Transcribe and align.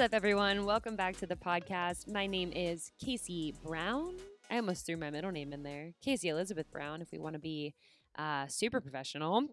What's 0.00 0.14
up, 0.14 0.16
everyone? 0.16 0.64
Welcome 0.64 0.96
back 0.96 1.18
to 1.18 1.26
the 1.26 1.36
podcast. 1.36 2.10
My 2.10 2.26
name 2.26 2.54
is 2.54 2.90
Casey 2.98 3.54
Brown. 3.62 4.14
I 4.50 4.56
almost 4.56 4.86
threw 4.86 4.96
my 4.96 5.10
middle 5.10 5.30
name 5.30 5.52
in 5.52 5.62
there. 5.62 5.92
Casey 6.02 6.30
Elizabeth 6.30 6.70
Brown, 6.70 7.02
if 7.02 7.12
we 7.12 7.18
want 7.18 7.34
to 7.34 7.38
be 7.38 7.74
uh, 8.18 8.46
super 8.46 8.80
professional. 8.80 9.48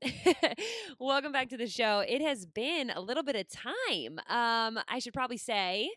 Welcome 1.02 1.34
back 1.34 1.50
to 1.50 1.58
the 1.58 1.68
show. 1.68 2.00
It 2.00 2.22
has 2.22 2.46
been 2.46 2.92
a 2.92 3.02
little 3.02 3.24
bit 3.24 3.36
of 3.36 3.50
time. 3.50 4.20
Um, 4.30 4.82
I 4.88 5.00
should 5.00 5.14
probably 5.14 5.36
say 5.36 5.90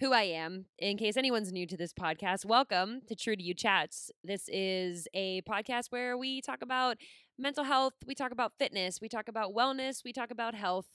who 0.00 0.12
I 0.12 0.22
am 0.22 0.64
in 0.76 0.96
case 0.96 1.16
anyone's 1.16 1.52
new 1.52 1.64
to 1.64 1.76
this 1.76 1.92
podcast. 1.92 2.44
Welcome 2.44 3.02
to 3.06 3.14
True 3.14 3.36
to 3.36 3.42
You 3.44 3.54
Chats. 3.54 4.10
This 4.24 4.48
is 4.48 5.06
a 5.14 5.42
podcast 5.42 5.92
where 5.92 6.18
we 6.18 6.40
talk 6.40 6.62
about 6.62 6.96
mental 7.38 7.62
health, 7.62 7.94
we 8.04 8.16
talk 8.16 8.32
about 8.32 8.54
fitness, 8.58 9.00
we 9.00 9.08
talk 9.08 9.28
about 9.28 9.54
wellness, 9.54 10.02
we 10.04 10.12
talk 10.12 10.32
about 10.32 10.56
health 10.56 10.86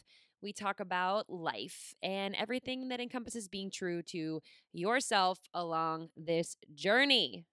we 0.42 0.54
talk 0.54 0.80
about 0.80 1.30
life 1.30 1.94
and 2.02 2.36
everything 2.36 2.90
that 2.90 3.00
encompasses 3.00 3.48
being 3.48 3.70
true 3.72 4.02
to 4.04 4.42
yourself 4.74 5.40
along 5.54 6.10
this 6.16 6.56
journey. 6.74 7.46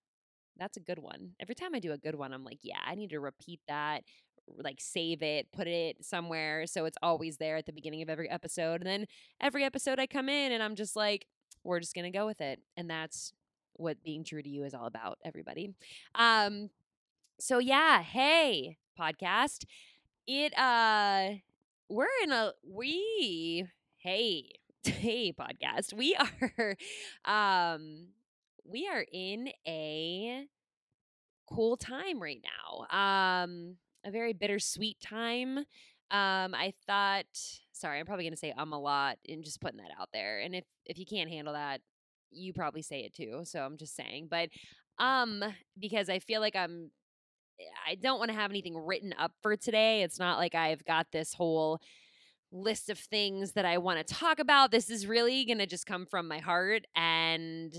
That's 0.58 0.77
a 0.77 0.80
good 0.80 0.98
one. 0.98 1.32
Every 1.41 1.54
time 1.54 1.74
I 1.74 1.80
do 1.80 1.92
a 1.92 1.98
good 1.98 2.14
one, 2.14 2.32
I'm 2.32 2.44
like, 2.44 2.60
yeah, 2.62 2.78
I 2.86 2.94
need 2.94 3.10
to 3.10 3.20
repeat 3.20 3.60
that, 3.68 4.04
like 4.46 4.78
save 4.80 5.22
it, 5.22 5.52
put 5.52 5.66
it 5.66 6.04
somewhere 6.04 6.66
so 6.66 6.84
it's 6.84 6.98
always 7.02 7.36
there 7.36 7.56
at 7.56 7.66
the 7.66 7.72
beginning 7.72 8.02
of 8.02 8.08
every 8.08 8.30
episode. 8.30 8.80
And 8.80 8.86
then 8.86 9.06
every 9.41 9.64
episode 9.64 9.98
I 9.98 10.06
come 10.06 10.28
in 10.28 10.52
and 10.52 10.62
I'm 10.62 10.77
just 10.77 10.96
like, 10.96 11.27
we're 11.64 11.80
just 11.80 11.94
going 11.94 12.11
to 12.11 12.16
go 12.16 12.27
with 12.27 12.41
it. 12.41 12.61
And 12.77 12.89
that's 12.89 13.33
what 13.74 14.02
being 14.02 14.24
true 14.24 14.42
to 14.42 14.48
you 14.48 14.64
is 14.64 14.72
all 14.72 14.86
about, 14.86 15.18
everybody. 15.24 15.74
Um 16.14 16.70
so 17.39 17.58
yeah, 17.58 18.02
hey, 18.02 18.78
podcast. 18.98 19.64
It 20.27 20.56
uh 20.58 21.34
we're 21.89 22.06
in 22.25 22.33
a 22.33 22.53
we 22.65 23.67
hey 23.98 24.51
hey 24.84 25.33
podcast. 25.33 25.92
We 25.92 26.17
are 26.17 26.77
um 27.25 28.09
we 28.65 28.89
are 28.89 29.05
in 29.12 29.51
a 29.67 30.47
cool 31.48 31.77
time 31.77 32.20
right 32.20 32.42
now 32.42 33.42
um 33.42 33.77
a 34.05 34.11
very 34.11 34.33
bittersweet 34.33 35.01
time. 35.01 35.59
Um 35.59 36.55
i 36.55 36.73
thought 36.87 37.27
sorry 37.73 37.98
i'm 38.01 38.07
probably 38.07 38.25
gonna 38.25 38.37
say 38.37 38.53
um 38.57 38.73
a 38.73 38.79
lot 38.81 39.19
and 39.29 39.45
just 39.45 39.61
putting 39.61 39.79
that 39.79 39.91
out 40.01 40.09
there 40.12 40.39
and 40.41 40.55
if 40.55 40.64
if 40.84 40.98
you 40.98 41.05
can't 41.07 41.31
handle 41.31 41.55
that 41.55 41.81
you 42.31 42.53
probably 42.53 42.83
say 42.83 43.01
it 43.01 43.12
too 43.12 43.41
so 43.45 43.61
i'm 43.61 43.77
just 43.77 43.97
saying 43.97 44.29
but 44.31 44.48
um 44.98 45.42
because 45.79 46.09
i 46.09 46.20
feel 46.20 46.41
like 46.41 46.55
i'm 46.55 46.91
I 47.86 47.94
don't 47.94 48.18
want 48.18 48.30
to 48.30 48.36
have 48.36 48.50
anything 48.50 48.76
written 48.76 49.14
up 49.18 49.32
for 49.42 49.56
today. 49.56 50.02
It's 50.02 50.18
not 50.18 50.38
like 50.38 50.54
I've 50.54 50.84
got 50.84 51.06
this 51.12 51.34
whole 51.34 51.80
list 52.52 52.90
of 52.90 52.98
things 52.98 53.52
that 53.52 53.64
I 53.64 53.78
want 53.78 54.04
to 54.04 54.14
talk 54.14 54.38
about. 54.38 54.70
This 54.70 54.90
is 54.90 55.06
really 55.06 55.44
going 55.44 55.58
to 55.58 55.66
just 55.66 55.86
come 55.86 56.06
from 56.06 56.28
my 56.28 56.38
heart. 56.38 56.84
And 56.94 57.74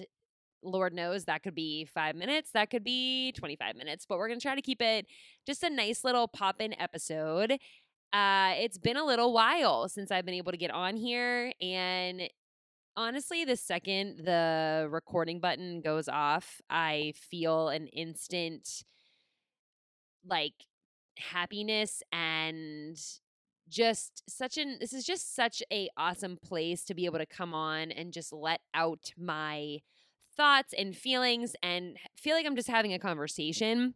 Lord 0.64 0.94
knows 0.94 1.26
that 1.26 1.44
could 1.44 1.56
be 1.56 1.86
five 1.86 2.16
minutes, 2.16 2.52
that 2.54 2.70
could 2.70 2.84
be 2.84 3.32
25 3.34 3.76
minutes, 3.76 4.06
but 4.08 4.18
we're 4.18 4.28
going 4.28 4.40
to 4.40 4.46
try 4.46 4.56
to 4.56 4.62
keep 4.62 4.82
it 4.82 5.06
just 5.46 5.64
a 5.64 5.70
nice 5.70 6.04
little 6.04 6.28
pop 6.28 6.62
in 6.62 6.80
episode. 6.80 7.58
Uh, 8.14 8.54
it's 8.58 8.78
been 8.78 8.98
a 8.98 9.06
little 9.06 9.34
while 9.34 9.88
since 9.90 10.12
I've 10.12 10.26
been 10.26 10.34
able 10.34 10.52
to 10.52 10.58
get 10.58 10.72
on 10.72 10.96
here. 10.96 11.52
And 11.62 12.22
honestly, 12.96 13.46
the 13.46 13.56
second 13.56 14.26
the 14.26 14.88
recording 14.90 15.40
button 15.40 15.82
goes 15.82 16.08
off, 16.08 16.62
I 16.70 17.14
feel 17.30 17.70
an 17.70 17.88
instant 17.88 18.84
like 20.28 20.54
happiness 21.18 22.04
and 22.12 22.98
just 23.70 24.24
such 24.30 24.58
an 24.58 24.78
this 24.80 24.94
is 24.94 25.04
just 25.04 25.36
such 25.36 25.62
a 25.72 25.90
awesome 25.98 26.38
place 26.42 26.86
to 26.86 26.94
be 26.94 27.06
able 27.06 27.18
to 27.18 27.26
come 27.26 27.54
on 27.54 27.92
and 27.92 28.14
just 28.14 28.32
let 28.32 28.62
out 28.74 29.12
my 29.18 29.80
thoughts 30.38 30.74
and 30.78 30.96
feelings 30.96 31.56
and 31.62 31.98
feel 32.16 32.36
like 32.36 32.46
I'm 32.46 32.56
just 32.56 32.70
having 32.70 32.94
a 32.94 33.00
conversation 33.00 33.96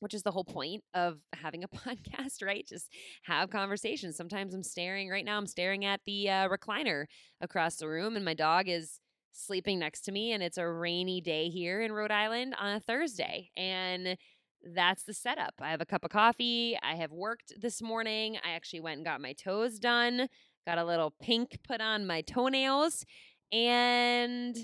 which 0.00 0.14
is 0.14 0.22
the 0.22 0.30
whole 0.30 0.44
point 0.44 0.84
of 0.94 1.18
having 1.34 1.64
a 1.64 1.68
podcast, 1.76 2.42
right? 2.42 2.66
Just 2.66 2.88
have 3.24 3.50
conversations. 3.50 4.16
Sometimes 4.16 4.54
I'm 4.54 4.62
staring 4.62 5.08
right 5.08 5.24
now, 5.24 5.38
I'm 5.38 5.46
staring 5.46 5.84
at 5.84 6.00
the 6.06 6.30
uh, 6.30 6.48
recliner 6.48 7.06
across 7.40 7.76
the 7.76 7.88
room, 7.88 8.16
and 8.16 8.24
my 8.24 8.34
dog 8.34 8.68
is 8.68 9.00
sleeping 9.32 9.78
next 9.78 10.02
to 10.02 10.12
me, 10.12 10.32
and 10.32 10.42
it's 10.42 10.58
a 10.58 10.68
rainy 10.68 11.20
day 11.20 11.48
here 11.48 11.80
in 11.80 11.92
Rhode 11.92 12.10
Island 12.10 12.54
on 12.58 12.76
a 12.76 12.80
Thursday. 12.80 13.50
And 13.56 14.16
that's 14.62 15.04
the 15.04 15.14
setup. 15.14 15.54
I 15.60 15.70
have 15.70 15.80
a 15.80 15.86
cup 15.86 16.04
of 16.04 16.10
coffee. 16.10 16.76
I 16.82 16.96
have 16.96 17.12
worked 17.12 17.52
this 17.60 17.80
morning. 17.80 18.36
I 18.44 18.50
actually 18.50 18.80
went 18.80 18.96
and 18.96 19.04
got 19.04 19.20
my 19.20 19.32
toes 19.32 19.78
done, 19.78 20.28
got 20.66 20.78
a 20.78 20.84
little 20.84 21.14
pink 21.22 21.58
put 21.66 21.80
on 21.80 22.06
my 22.06 22.20
toenails, 22.22 23.04
and 23.52 24.56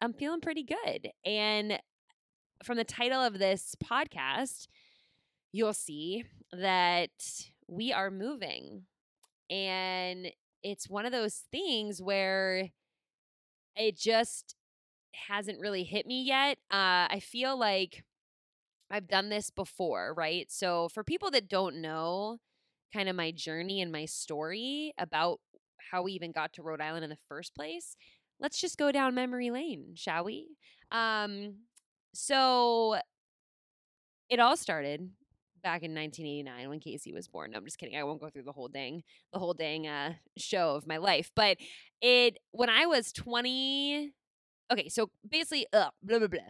I'm 0.00 0.12
feeling 0.12 0.40
pretty 0.40 0.64
good. 0.64 1.10
And 1.24 1.80
from 2.62 2.76
the 2.76 2.84
title 2.84 3.20
of 3.20 3.38
this 3.38 3.74
podcast, 3.82 4.68
you'll 5.52 5.72
see 5.72 6.24
that 6.52 7.10
we 7.66 7.92
are 7.92 8.10
moving. 8.10 8.84
And 9.50 10.28
it's 10.62 10.88
one 10.88 11.06
of 11.06 11.12
those 11.12 11.44
things 11.50 12.02
where 12.02 12.68
it 13.76 13.96
just 13.96 14.54
hasn't 15.28 15.60
really 15.60 15.84
hit 15.84 16.06
me 16.06 16.22
yet. 16.22 16.58
Uh, 16.70 17.08
I 17.10 17.20
feel 17.22 17.58
like 17.58 18.04
I've 18.90 19.08
done 19.08 19.28
this 19.28 19.50
before, 19.50 20.14
right? 20.16 20.50
So 20.50 20.88
for 20.88 21.04
people 21.04 21.30
that 21.32 21.48
don't 21.48 21.80
know 21.80 22.38
kind 22.92 23.08
of 23.08 23.16
my 23.16 23.30
journey 23.30 23.82
and 23.82 23.92
my 23.92 24.06
story 24.06 24.94
about 24.98 25.40
how 25.90 26.02
we 26.02 26.12
even 26.12 26.32
got 26.32 26.52
to 26.54 26.62
Rhode 26.62 26.80
Island 26.80 27.04
in 27.04 27.10
the 27.10 27.18
first 27.28 27.54
place, 27.54 27.96
let's 28.40 28.60
just 28.60 28.78
go 28.78 28.90
down 28.92 29.14
memory 29.14 29.50
lane, 29.50 29.92
shall 29.94 30.24
we? 30.24 30.48
Um 30.90 31.56
so 32.14 32.96
it 34.28 34.40
all 34.40 34.56
started 34.56 35.10
back 35.62 35.82
in 35.82 35.94
1989 35.94 36.68
when 36.68 36.80
Casey 36.80 37.12
was 37.12 37.28
born. 37.28 37.50
No, 37.50 37.58
I'm 37.58 37.64
just 37.64 37.78
kidding. 37.78 37.96
I 37.96 38.04
won't 38.04 38.20
go 38.20 38.28
through 38.30 38.44
the 38.44 38.52
whole 38.52 38.68
dang 38.68 39.02
the 39.32 39.38
whole 39.38 39.54
dang 39.54 39.86
uh 39.86 40.14
show 40.36 40.74
of 40.74 40.86
my 40.86 40.98
life, 40.98 41.30
but 41.34 41.58
it 42.00 42.38
when 42.52 42.70
I 42.70 42.86
was 42.86 43.12
20 43.12 44.12
Okay, 44.70 44.88
so 44.90 45.10
basically, 45.28 45.66
uh, 45.72 45.88
blah 46.02 46.18
blah 46.18 46.28
blah 46.28 46.40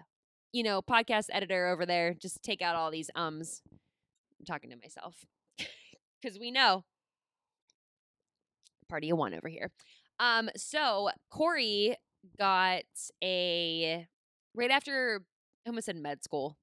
you 0.52 0.62
know, 0.62 0.80
podcast 0.82 1.26
editor 1.30 1.68
over 1.68 1.84
there, 1.84 2.14
just 2.14 2.42
take 2.42 2.62
out 2.62 2.76
all 2.76 2.90
these 2.90 3.10
ums. 3.14 3.62
I'm 4.38 4.46
talking 4.46 4.70
to 4.70 4.76
myself 4.76 5.14
because 6.22 6.38
we 6.38 6.50
know 6.50 6.84
party 8.88 9.10
of 9.10 9.18
one 9.18 9.34
over 9.34 9.48
here. 9.48 9.70
Um, 10.18 10.48
so 10.56 11.10
Corey 11.30 11.96
got 12.38 12.84
a 13.22 14.06
right 14.54 14.70
after 14.70 15.22
I 15.66 15.70
almost 15.70 15.86
said 15.86 15.96
med 15.96 16.24
school. 16.24 16.56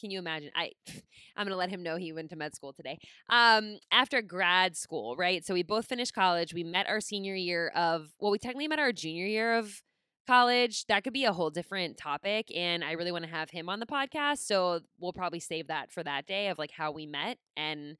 Can 0.00 0.10
you 0.10 0.18
imagine? 0.18 0.50
I 0.54 0.72
I'm 1.36 1.46
gonna 1.46 1.56
let 1.56 1.70
him 1.70 1.82
know 1.82 1.96
he 1.96 2.12
went 2.12 2.30
to 2.30 2.36
med 2.36 2.54
school 2.54 2.72
today. 2.72 2.98
Um, 3.30 3.78
after 3.90 4.20
grad 4.22 4.76
school, 4.76 5.16
right? 5.16 5.44
So 5.44 5.54
we 5.54 5.62
both 5.62 5.86
finished 5.86 6.14
college. 6.14 6.52
We 6.52 6.62
met 6.62 6.86
our 6.86 7.00
senior 7.00 7.34
year 7.34 7.68
of 7.74 8.12
well, 8.20 8.30
we 8.30 8.38
technically 8.38 8.68
met 8.68 8.78
our 8.78 8.92
junior 8.92 9.26
year 9.26 9.54
of 9.54 9.82
college. 10.26 10.86
That 10.86 11.04
could 11.04 11.12
be 11.12 11.24
a 11.24 11.32
whole 11.32 11.50
different 11.50 11.96
topic. 11.96 12.50
And 12.54 12.84
I 12.84 12.92
really 12.92 13.12
want 13.12 13.24
to 13.24 13.30
have 13.30 13.50
him 13.50 13.68
on 13.68 13.80
the 13.80 13.86
podcast. 13.86 14.38
So 14.38 14.80
we'll 14.98 15.12
probably 15.12 15.40
save 15.40 15.68
that 15.68 15.90
for 15.92 16.02
that 16.02 16.26
day 16.26 16.48
of 16.48 16.58
like 16.58 16.70
how 16.70 16.92
we 16.92 17.06
met 17.06 17.38
and 17.56 17.96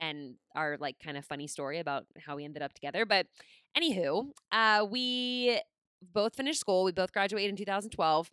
and 0.00 0.34
our 0.54 0.76
like 0.80 0.96
kind 1.02 1.16
of 1.16 1.24
funny 1.24 1.46
story 1.46 1.78
about 1.78 2.04
how 2.18 2.36
we 2.36 2.44
ended 2.44 2.62
up 2.62 2.72
together. 2.72 3.06
But 3.06 3.26
anywho, 3.76 4.28
uh 4.52 4.86
we 4.90 5.60
both 6.02 6.36
finished 6.36 6.60
school. 6.60 6.84
We 6.84 6.92
both 6.92 7.12
graduated 7.12 7.50
in 7.50 7.56
2012. 7.56 8.30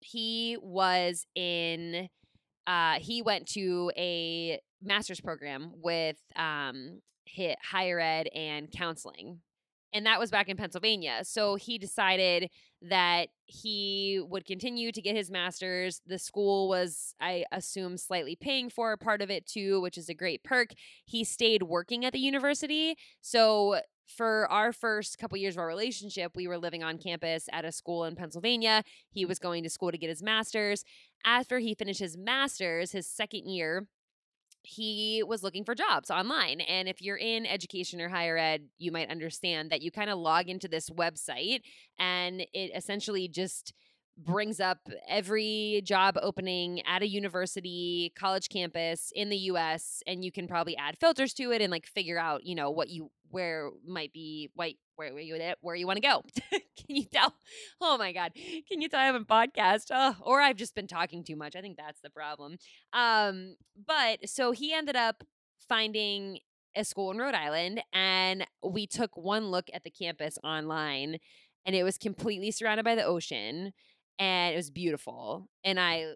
He 0.00 0.56
was 0.60 1.26
in 1.34 2.08
uh 2.66 2.94
he 3.00 3.22
went 3.22 3.46
to 3.48 3.92
a 3.96 4.60
master's 4.82 5.20
program 5.20 5.72
with 5.82 6.16
um 6.36 7.00
higher 7.62 8.00
ed 8.00 8.28
and 8.34 8.70
counseling 8.70 9.40
and 9.92 10.06
that 10.06 10.18
was 10.20 10.30
back 10.30 10.48
in 10.48 10.56
Pennsylvania. 10.56 11.20
So 11.22 11.54
he 11.54 11.78
decided 11.78 12.50
that 12.82 13.28
he 13.46 14.20
would 14.28 14.44
continue 14.44 14.92
to 14.92 15.02
get 15.02 15.16
his 15.16 15.30
master's. 15.30 16.00
The 16.06 16.18
school 16.18 16.68
was, 16.68 17.14
I 17.20 17.44
assume, 17.50 17.96
slightly 17.96 18.36
paying 18.36 18.70
for 18.70 18.96
part 18.96 19.22
of 19.22 19.30
it 19.30 19.46
too, 19.46 19.80
which 19.80 19.98
is 19.98 20.08
a 20.08 20.14
great 20.14 20.44
perk. 20.44 20.70
He 21.04 21.24
stayed 21.24 21.62
working 21.64 22.04
at 22.04 22.12
the 22.12 22.18
university. 22.18 22.96
So 23.20 23.80
for 24.06 24.50
our 24.50 24.72
first 24.72 25.18
couple 25.18 25.36
years 25.36 25.54
of 25.54 25.60
our 25.60 25.66
relationship, 25.66 26.32
we 26.34 26.48
were 26.48 26.58
living 26.58 26.82
on 26.82 26.98
campus 26.98 27.48
at 27.52 27.64
a 27.64 27.72
school 27.72 28.04
in 28.04 28.16
Pennsylvania. 28.16 28.82
He 29.10 29.24
was 29.24 29.38
going 29.38 29.62
to 29.64 29.70
school 29.70 29.90
to 29.90 29.98
get 29.98 30.08
his 30.08 30.22
master's. 30.22 30.84
After 31.24 31.58
he 31.58 31.74
finished 31.74 32.00
his 32.00 32.16
master's, 32.16 32.92
his 32.92 33.06
second 33.06 33.46
year, 33.46 33.86
he 34.68 35.22
was 35.26 35.42
looking 35.42 35.64
for 35.64 35.74
jobs 35.74 36.10
online. 36.10 36.60
And 36.60 36.88
if 36.88 37.00
you're 37.00 37.16
in 37.16 37.46
education 37.46 38.00
or 38.00 38.08
higher 38.08 38.36
ed, 38.36 38.68
you 38.76 38.92
might 38.92 39.10
understand 39.10 39.70
that 39.70 39.82
you 39.82 39.90
kind 39.90 40.10
of 40.10 40.18
log 40.18 40.48
into 40.48 40.68
this 40.68 40.90
website 40.90 41.60
and 41.98 42.42
it 42.52 42.70
essentially 42.74 43.28
just 43.28 43.72
brings 44.18 44.60
up 44.60 44.78
every 45.08 45.80
job 45.84 46.18
opening 46.20 46.82
at 46.86 47.02
a 47.02 47.08
university, 47.08 48.12
college 48.18 48.48
campus 48.48 49.12
in 49.14 49.28
the 49.30 49.36
US 49.36 50.02
and 50.06 50.24
you 50.24 50.32
can 50.32 50.46
probably 50.48 50.76
add 50.76 50.98
filters 50.98 51.32
to 51.34 51.52
it 51.52 51.62
and 51.62 51.70
like 51.70 51.86
figure 51.86 52.18
out, 52.18 52.44
you 52.44 52.54
know, 52.54 52.70
what 52.70 52.88
you 52.90 53.10
where 53.30 53.70
might 53.86 54.12
be 54.12 54.50
white 54.54 54.76
where, 54.96 55.12
where 55.12 55.22
you 55.22 55.36
at 55.36 55.58
where 55.60 55.76
you 55.76 55.86
want 55.86 55.96
to 55.96 56.02
go. 56.02 56.22
Can 56.50 56.96
you 56.96 57.04
tell? 57.04 57.34
Oh 57.80 57.98
my 57.98 58.12
god. 58.12 58.32
Can 58.68 58.80
you 58.80 58.88
tell 58.88 59.00
I 59.00 59.04
have 59.04 59.14
a 59.14 59.20
podcast? 59.20 59.86
Oh, 59.90 60.16
or 60.22 60.40
I've 60.40 60.56
just 60.56 60.74
been 60.74 60.86
talking 60.86 61.24
too 61.24 61.36
much. 61.36 61.56
I 61.56 61.60
think 61.60 61.76
that's 61.76 62.00
the 62.00 62.10
problem. 62.10 62.56
Um, 62.92 63.56
but 63.86 64.28
so 64.28 64.52
he 64.52 64.72
ended 64.72 64.96
up 64.96 65.22
finding 65.68 66.40
a 66.74 66.84
school 66.84 67.10
in 67.10 67.18
Rhode 67.18 67.34
Island 67.34 67.82
and 67.92 68.46
we 68.62 68.86
took 68.86 69.16
one 69.16 69.50
look 69.50 69.68
at 69.72 69.84
the 69.84 69.90
campus 69.90 70.38
online 70.44 71.18
and 71.66 71.74
it 71.74 71.82
was 71.82 71.98
completely 71.98 72.50
surrounded 72.50 72.84
by 72.84 72.94
the 72.94 73.04
ocean 73.04 73.72
and 74.18 74.54
it 74.54 74.56
was 74.56 74.70
beautiful. 74.70 75.48
And 75.64 75.78
I 75.78 76.14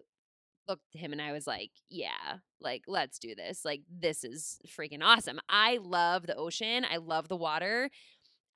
looked 0.67 0.83
at 0.95 1.01
him 1.01 1.11
and 1.11 1.21
I 1.21 1.31
was 1.31 1.47
like, 1.47 1.71
yeah, 1.89 2.37
like 2.61 2.83
let's 2.87 3.19
do 3.19 3.35
this. 3.35 3.63
Like 3.65 3.81
this 3.89 4.23
is 4.23 4.59
freaking 4.67 5.01
awesome. 5.01 5.39
I 5.49 5.79
love 5.81 6.25
the 6.27 6.35
ocean. 6.35 6.85
I 6.89 6.97
love 6.97 7.27
the 7.27 7.37
water. 7.37 7.89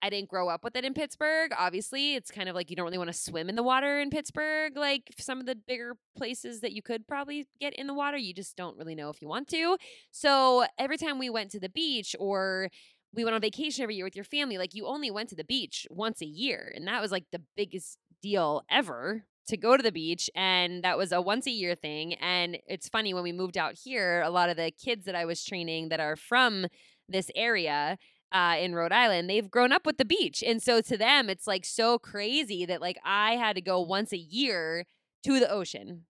I 0.01 0.09
didn't 0.09 0.29
grow 0.29 0.47
up 0.47 0.63
with 0.63 0.75
it 0.75 0.85
in 0.85 0.93
Pittsburgh. 0.93 1.51
Obviously, 1.57 2.15
it's 2.15 2.29
kind 2.29 2.47
of 2.47 2.55
like 2.55 2.69
you 2.69 2.75
don't 2.75 2.85
really 2.85 2.99
want 2.99 3.11
to 3.11 3.17
swim 3.17 3.49
in 3.49 3.55
the 3.55 3.63
water 3.63 3.99
in 3.99 4.11
Pittsburgh, 4.11 4.77
like 4.77 5.11
some 5.17 5.39
of 5.39 5.47
the 5.47 5.55
bigger 5.55 5.95
places 6.15 6.61
that 6.61 6.71
you 6.71 6.83
could 6.83 7.07
probably 7.07 7.47
get 7.59 7.73
in 7.73 7.87
the 7.87 7.93
water. 7.93 8.17
You 8.17 8.33
just 8.33 8.55
don't 8.55 8.77
really 8.77 8.93
know 8.93 9.09
if 9.09 9.21
you 9.21 9.27
want 9.27 9.47
to. 9.49 9.77
So 10.11 10.65
every 10.77 10.97
time 10.97 11.17
we 11.17 11.29
went 11.29 11.49
to 11.51 11.59
the 11.59 11.69
beach 11.69 12.15
or 12.19 12.69
we 13.13 13.23
went 13.23 13.33
on 13.33 13.41
vacation 13.41 13.81
every 13.81 13.95
year 13.95 14.05
with 14.05 14.15
your 14.15 14.25
family, 14.25 14.59
like 14.59 14.75
you 14.75 14.85
only 14.85 15.09
went 15.09 15.29
to 15.29 15.35
the 15.35 15.43
beach 15.43 15.87
once 15.89 16.21
a 16.21 16.27
year. 16.27 16.71
And 16.75 16.87
that 16.87 17.01
was 17.01 17.11
like 17.11 17.25
the 17.31 17.41
biggest 17.55 17.97
deal 18.21 18.63
ever 18.69 19.25
to 19.47 19.57
go 19.57 19.77
to 19.77 19.83
the 19.83 19.91
beach 19.91 20.29
and 20.35 20.83
that 20.83 20.97
was 20.97 21.11
a 21.11 21.21
once 21.21 21.47
a 21.47 21.51
year 21.51 21.75
thing 21.75 22.13
and 22.15 22.57
it's 22.67 22.89
funny 22.89 23.13
when 23.13 23.23
we 23.23 23.31
moved 23.31 23.57
out 23.57 23.75
here 23.83 24.21
a 24.21 24.29
lot 24.29 24.49
of 24.49 24.57
the 24.57 24.71
kids 24.71 25.05
that 25.05 25.15
I 25.15 25.25
was 25.25 25.43
training 25.43 25.89
that 25.89 25.99
are 25.99 26.15
from 26.15 26.67
this 27.09 27.31
area 27.35 27.97
uh, 28.31 28.55
in 28.59 28.75
Rhode 28.75 28.91
Island, 28.91 29.29
they've 29.29 29.49
grown 29.49 29.71
up 29.71 29.85
with 29.85 29.97
the 29.97 30.05
beach. 30.05 30.43
And 30.45 30.61
so 30.61 30.81
to 30.81 30.97
them, 30.97 31.29
it's 31.29 31.47
like 31.47 31.65
so 31.65 31.97
crazy 31.97 32.65
that 32.65 32.81
like 32.81 32.97
I 33.05 33.35
had 33.35 33.55
to 33.55 33.61
go 33.61 33.79
once 33.81 34.11
a 34.11 34.17
year 34.17 34.85
to 35.25 35.39
the 35.39 35.49
ocean. 35.49 36.05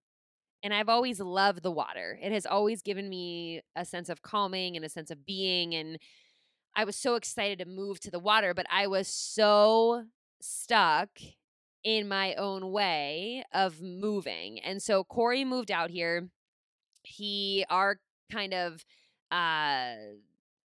And 0.64 0.74
I've 0.74 0.90
always 0.90 1.20
loved 1.20 1.62
the 1.62 1.72
water. 1.72 2.18
It 2.22 2.32
has 2.32 2.46
always 2.46 2.82
given 2.82 3.10
me 3.10 3.62
a 3.76 3.86
sense 3.86 4.10
of 4.10 4.24
calming 4.24 4.76
and 4.76 4.84
a 4.84 4.90
sense 4.90 5.12
of 5.12 5.26
being. 5.26 5.76
And 5.76 6.00
I 6.76 6.84
was 6.84 6.96
so 6.96 7.16
excited 7.16 7.60
to 7.60 7.66
move 7.66 8.00
to 8.02 8.12
the 8.12 8.20
water, 8.20 8.54
but 8.54 8.66
I 8.72 8.88
was 8.88 9.08
so 9.08 10.06
stuck 10.42 11.10
in 11.84 12.08
my 12.08 12.36
own 12.36 12.72
way 12.72 13.44
of 13.54 13.82
moving. 13.82 14.60
And 14.60 14.82
so 14.82 15.04
Corey 15.04 15.46
moved 15.46 15.72
out 15.72 15.90
here. 15.90 16.30
He, 17.04 17.66
our 17.70 17.98
kind 18.32 18.54
of, 18.54 18.86
uh, 19.32 19.96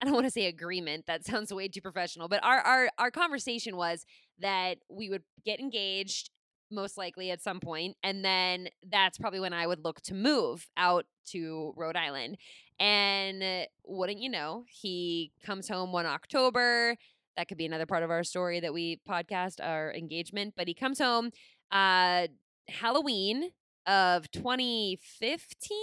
I 0.01 0.05
don't 0.05 0.13
want 0.13 0.25
to 0.25 0.31
say 0.31 0.47
agreement. 0.47 1.05
That 1.07 1.25
sounds 1.25 1.53
way 1.53 1.67
too 1.67 1.81
professional. 1.81 2.27
But 2.27 2.43
our 2.43 2.59
our 2.59 2.89
our 2.97 3.11
conversation 3.11 3.77
was 3.77 4.05
that 4.39 4.79
we 4.89 5.09
would 5.09 5.23
get 5.45 5.59
engaged 5.59 6.31
most 6.71 6.97
likely 6.97 7.29
at 7.31 7.41
some 7.41 7.59
point 7.59 7.97
and 8.01 8.23
then 8.23 8.69
that's 8.89 9.17
probably 9.17 9.41
when 9.41 9.51
I 9.53 9.67
would 9.67 9.83
look 9.83 9.99
to 10.03 10.13
move 10.13 10.69
out 10.77 11.05
to 11.27 11.73
Rhode 11.75 11.97
Island. 11.97 12.37
And 12.79 13.67
wouldn't 13.85 14.19
you 14.19 14.29
know, 14.29 14.63
he 14.67 15.31
comes 15.43 15.67
home 15.67 15.91
one 15.91 16.05
October 16.05 16.95
that 17.41 17.47
could 17.47 17.57
be 17.57 17.65
another 17.65 17.87
part 17.87 18.03
of 18.03 18.11
our 18.11 18.23
story 18.23 18.59
that 18.59 18.71
we 18.71 19.01
podcast 19.09 19.55
our 19.63 19.91
engagement. 19.95 20.53
But 20.55 20.67
he 20.67 20.75
comes 20.75 20.99
home 20.99 21.31
uh 21.71 22.27
Halloween 22.69 23.49
of 23.87 24.29
2015 24.29 25.77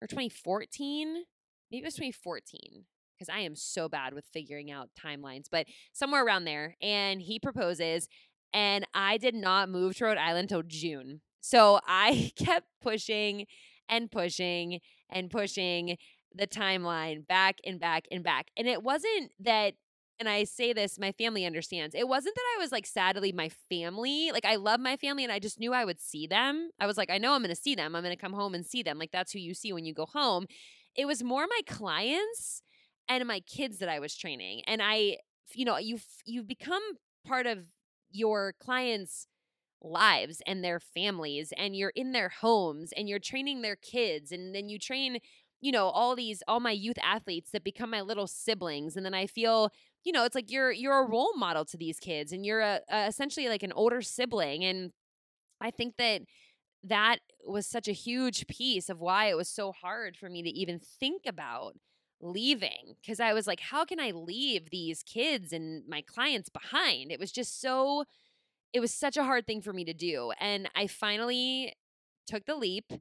or 0.00 0.06
2014. 0.06 1.24
Maybe 1.72 1.82
it 1.82 1.84
was 1.84 1.94
2014 1.94 2.84
because 3.16 3.28
I 3.28 3.40
am 3.40 3.56
so 3.56 3.88
bad 3.88 4.14
with 4.14 4.26
figuring 4.32 4.70
out 4.70 4.90
timelines, 4.96 5.46
but 5.50 5.66
somewhere 5.92 6.24
around 6.24 6.44
there. 6.44 6.76
And 6.80 7.20
he 7.20 7.40
proposes, 7.40 8.06
and 8.54 8.86
I 8.94 9.16
did 9.16 9.34
not 9.34 9.68
move 9.68 9.96
to 9.96 10.04
Rhode 10.04 10.18
Island 10.18 10.52
until 10.52 10.62
June. 10.62 11.20
So 11.40 11.80
I 11.84 12.30
kept 12.38 12.68
pushing 12.80 13.46
and 13.88 14.08
pushing 14.08 14.78
and 15.10 15.30
pushing 15.30 15.96
the 16.32 16.46
timeline 16.46 17.26
back 17.26 17.56
and 17.64 17.80
back 17.80 18.04
and 18.12 18.22
back. 18.22 18.52
And 18.56 18.68
it 18.68 18.84
wasn't 18.84 19.32
that 19.40 19.74
and 20.18 20.28
I 20.28 20.44
say 20.44 20.72
this, 20.72 20.98
my 20.98 21.12
family 21.12 21.46
understands. 21.46 21.94
It 21.94 22.08
wasn't 22.08 22.34
that 22.34 22.56
I 22.56 22.60
was 22.60 22.72
like 22.72 22.86
sad 22.86 23.14
to 23.14 23.20
leave 23.20 23.34
my 23.36 23.50
family. 23.68 24.30
Like 24.32 24.44
I 24.44 24.56
love 24.56 24.80
my 24.80 24.96
family 24.96 25.22
and 25.22 25.32
I 25.32 25.38
just 25.38 25.60
knew 25.60 25.72
I 25.72 25.84
would 25.84 26.00
see 26.00 26.26
them. 26.26 26.70
I 26.80 26.86
was 26.86 26.96
like, 26.96 27.10
I 27.10 27.18
know 27.18 27.34
I'm 27.34 27.42
going 27.42 27.54
to 27.54 27.60
see 27.60 27.74
them. 27.74 27.94
I'm 27.94 28.02
going 28.02 28.16
to 28.16 28.20
come 28.20 28.32
home 28.32 28.54
and 28.54 28.66
see 28.66 28.82
them. 28.82 28.98
Like 28.98 29.12
that's 29.12 29.32
who 29.32 29.38
you 29.38 29.54
see 29.54 29.72
when 29.72 29.84
you 29.84 29.94
go 29.94 30.06
home. 30.06 30.46
It 30.96 31.06
was 31.06 31.22
more 31.22 31.46
my 31.46 31.60
clients 31.66 32.62
and 33.08 33.26
my 33.26 33.40
kids 33.40 33.78
that 33.78 33.88
I 33.88 34.00
was 34.00 34.16
training. 34.16 34.62
And 34.66 34.80
I, 34.82 35.18
you 35.54 35.64
know, 35.64 35.78
you've 35.78 36.04
you've 36.26 36.48
become 36.48 36.82
part 37.24 37.46
of 37.46 37.58
your 38.10 38.54
clients' 38.60 39.28
lives 39.80 40.42
and 40.46 40.64
their 40.64 40.80
families 40.80 41.52
and 41.56 41.76
you're 41.76 41.92
in 41.94 42.12
their 42.12 42.28
homes 42.28 42.92
and 42.96 43.08
you're 43.08 43.20
training 43.20 43.62
their 43.62 43.76
kids 43.76 44.32
and 44.32 44.54
then 44.54 44.68
you 44.68 44.76
train 44.78 45.18
you 45.60 45.70
know 45.70 45.86
all 45.88 46.16
these 46.16 46.42
all 46.48 46.58
my 46.58 46.72
youth 46.72 46.98
athletes 47.02 47.50
that 47.52 47.62
become 47.62 47.90
my 47.90 48.00
little 48.00 48.26
siblings 48.26 48.96
and 48.96 49.06
then 49.06 49.14
i 49.14 49.24
feel 49.26 49.70
you 50.04 50.12
know, 50.12 50.24
it's 50.24 50.34
like 50.34 50.50
you're 50.50 50.72
you're 50.72 50.98
a 51.04 51.08
role 51.08 51.32
model 51.36 51.64
to 51.66 51.76
these 51.76 51.98
kids 51.98 52.32
and 52.32 52.46
you're 52.46 52.60
a, 52.60 52.80
a 52.90 53.06
essentially 53.06 53.48
like 53.48 53.62
an 53.62 53.72
older 53.72 54.02
sibling 54.02 54.64
and 54.64 54.92
I 55.60 55.70
think 55.70 55.96
that 55.98 56.22
that 56.84 57.18
was 57.46 57.66
such 57.66 57.88
a 57.88 57.92
huge 57.92 58.46
piece 58.46 58.88
of 58.88 59.00
why 59.00 59.26
it 59.26 59.36
was 59.36 59.48
so 59.48 59.72
hard 59.72 60.16
for 60.16 60.28
me 60.30 60.42
to 60.42 60.50
even 60.50 60.78
think 60.78 61.22
about 61.26 61.74
leaving 62.20 62.94
because 63.00 63.20
I 63.20 63.32
was 63.32 63.46
like, 63.46 63.60
how 63.60 63.84
can 63.84 64.00
I 64.00 64.10
leave 64.10 64.70
these 64.70 65.02
kids 65.02 65.52
and 65.52 65.84
my 65.88 66.02
clients 66.02 66.48
behind? 66.48 67.10
It 67.12 67.20
was 67.20 67.32
just 67.32 67.60
so, 67.60 68.04
it 68.72 68.80
was 68.80 68.92
such 68.94 69.16
a 69.16 69.24
hard 69.24 69.46
thing 69.46 69.62
for 69.62 69.72
me 69.72 69.84
to 69.84 69.94
do. 69.94 70.32
And 70.40 70.68
I 70.76 70.86
finally 70.86 71.74
took 72.26 72.46
the 72.46 72.56
leap, 72.56 72.92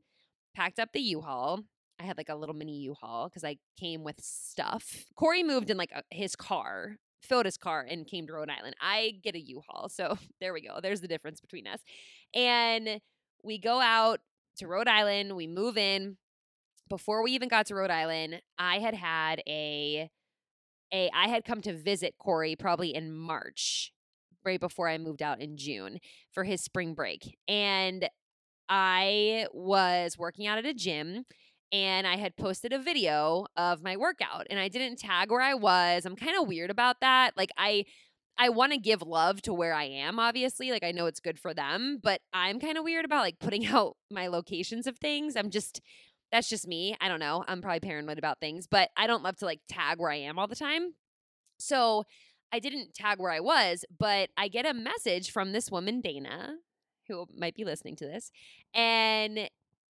packed 0.55 0.79
up 0.79 0.89
the 0.93 1.01
U 1.01 1.21
Haul, 1.21 1.61
I 1.99 2.03
had 2.03 2.17
like 2.17 2.29
a 2.29 2.35
little 2.35 2.55
mini 2.55 2.77
U-Haul 2.77 3.27
because 3.27 3.43
I 3.43 3.57
came 3.79 4.03
with 4.03 4.19
stuff. 4.21 5.05
Corey 5.15 5.43
moved 5.43 5.69
in 5.69 5.77
like 5.77 5.91
a, 5.91 6.03
his 6.11 6.35
car, 6.35 6.97
filled 7.21 7.45
his 7.45 7.57
car, 7.57 7.85
and 7.89 8.05
came 8.05 8.27
to 8.27 8.33
Rhode 8.33 8.49
Island. 8.49 8.75
I 8.79 9.13
get 9.23 9.35
a 9.35 9.39
U-Haul, 9.39 9.89
so 9.89 10.17
there 10.41 10.53
we 10.53 10.61
go. 10.61 10.79
There's 10.81 11.01
the 11.01 11.07
difference 11.07 11.41
between 11.41 11.67
us. 11.67 11.79
And 12.33 13.01
we 13.43 13.57
go 13.57 13.81
out 13.81 14.19
to 14.57 14.67
Rhode 14.67 14.87
Island. 14.87 15.35
We 15.35 15.47
move 15.47 15.77
in. 15.77 16.17
Before 16.89 17.21
we 17.21 17.31
even 17.31 17.49
got 17.49 17.65
to 17.65 17.75
Rhode 17.75 17.91
Island, 17.91 18.41
I 18.57 18.79
had 18.79 18.93
had 18.93 19.41
a 19.47 20.09
a 20.93 21.09
I 21.13 21.27
had 21.27 21.43
come 21.43 21.61
to 21.61 21.73
visit 21.73 22.15
Corey 22.17 22.55
probably 22.55 22.95
in 22.95 23.13
March, 23.13 23.91
right 24.45 24.59
before 24.59 24.87
I 24.87 24.97
moved 24.97 25.21
out 25.21 25.41
in 25.41 25.57
June 25.57 25.99
for 26.31 26.45
his 26.45 26.61
spring 26.63 26.93
break, 26.93 27.37
and 27.45 28.07
I 28.69 29.47
was 29.53 30.17
working 30.17 30.47
out 30.47 30.57
at 30.57 30.65
a 30.65 30.73
gym 30.73 31.25
and 31.71 32.07
I 32.07 32.15
had 32.15 32.37
posted 32.37 32.73
a 32.73 32.79
video 32.79 33.45
of 33.57 33.83
my 33.83 33.97
workout 33.97 34.47
and 34.49 34.59
I 34.59 34.67
didn't 34.69 34.99
tag 34.99 35.31
where 35.31 35.41
I 35.41 35.53
was. 35.53 36.05
I'm 36.05 36.15
kind 36.15 36.37
of 36.39 36.47
weird 36.47 36.69
about 36.69 37.01
that. 37.01 37.35
Like 37.35 37.51
I 37.57 37.85
I 38.39 38.49
want 38.49 38.71
to 38.71 38.77
give 38.77 39.01
love 39.01 39.41
to 39.43 39.53
where 39.53 39.73
I 39.73 39.85
am 39.85 40.19
obviously. 40.19 40.71
Like 40.71 40.83
I 40.83 40.91
know 40.91 41.07
it's 41.07 41.19
good 41.19 41.39
for 41.39 41.53
them, 41.53 41.99
but 42.01 42.21
I'm 42.33 42.59
kind 42.59 42.77
of 42.77 42.83
weird 42.83 43.05
about 43.05 43.23
like 43.23 43.39
putting 43.39 43.65
out 43.67 43.97
my 44.09 44.27
locations 44.27 44.87
of 44.87 44.97
things. 44.97 45.35
I'm 45.35 45.49
just 45.49 45.81
that's 46.31 46.49
just 46.49 46.67
me. 46.67 46.95
I 46.99 47.07
don't 47.07 47.19
know. 47.19 47.43
I'm 47.47 47.61
probably 47.61 47.79
paranoid 47.79 48.17
about 48.17 48.39
things, 48.39 48.67
but 48.67 48.89
I 48.97 49.07
don't 49.07 49.23
love 49.23 49.37
to 49.37 49.45
like 49.45 49.61
tag 49.69 49.99
where 49.99 50.11
I 50.11 50.17
am 50.17 50.37
all 50.37 50.47
the 50.47 50.55
time. 50.55 50.93
So, 51.59 52.03
I 52.51 52.59
didn't 52.59 52.93
tag 52.93 53.19
where 53.19 53.31
I 53.31 53.39
was, 53.39 53.83
but 53.97 54.29
I 54.37 54.47
get 54.47 54.65
a 54.65 54.73
message 54.73 55.31
from 55.31 55.51
this 55.51 55.69
woman 55.69 55.99
Dana 55.99 56.55
who 57.07 57.25
might 57.35 57.55
be 57.55 57.65
listening 57.65 57.95
to 57.97 58.05
this 58.05 58.31
and 58.73 59.49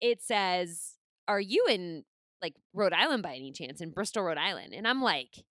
it 0.01 0.21
says 0.21 0.98
are 1.29 1.39
you 1.39 1.65
in 1.69 2.03
like 2.41 2.55
Rhode 2.73 2.93
Island 2.93 3.23
by 3.23 3.35
any 3.35 3.51
chance 3.51 3.79
in 3.79 3.91
Bristol, 3.91 4.23
Rhode 4.23 4.37
Island? 4.37 4.73
And 4.73 4.87
I'm 4.87 5.01
like, 5.01 5.45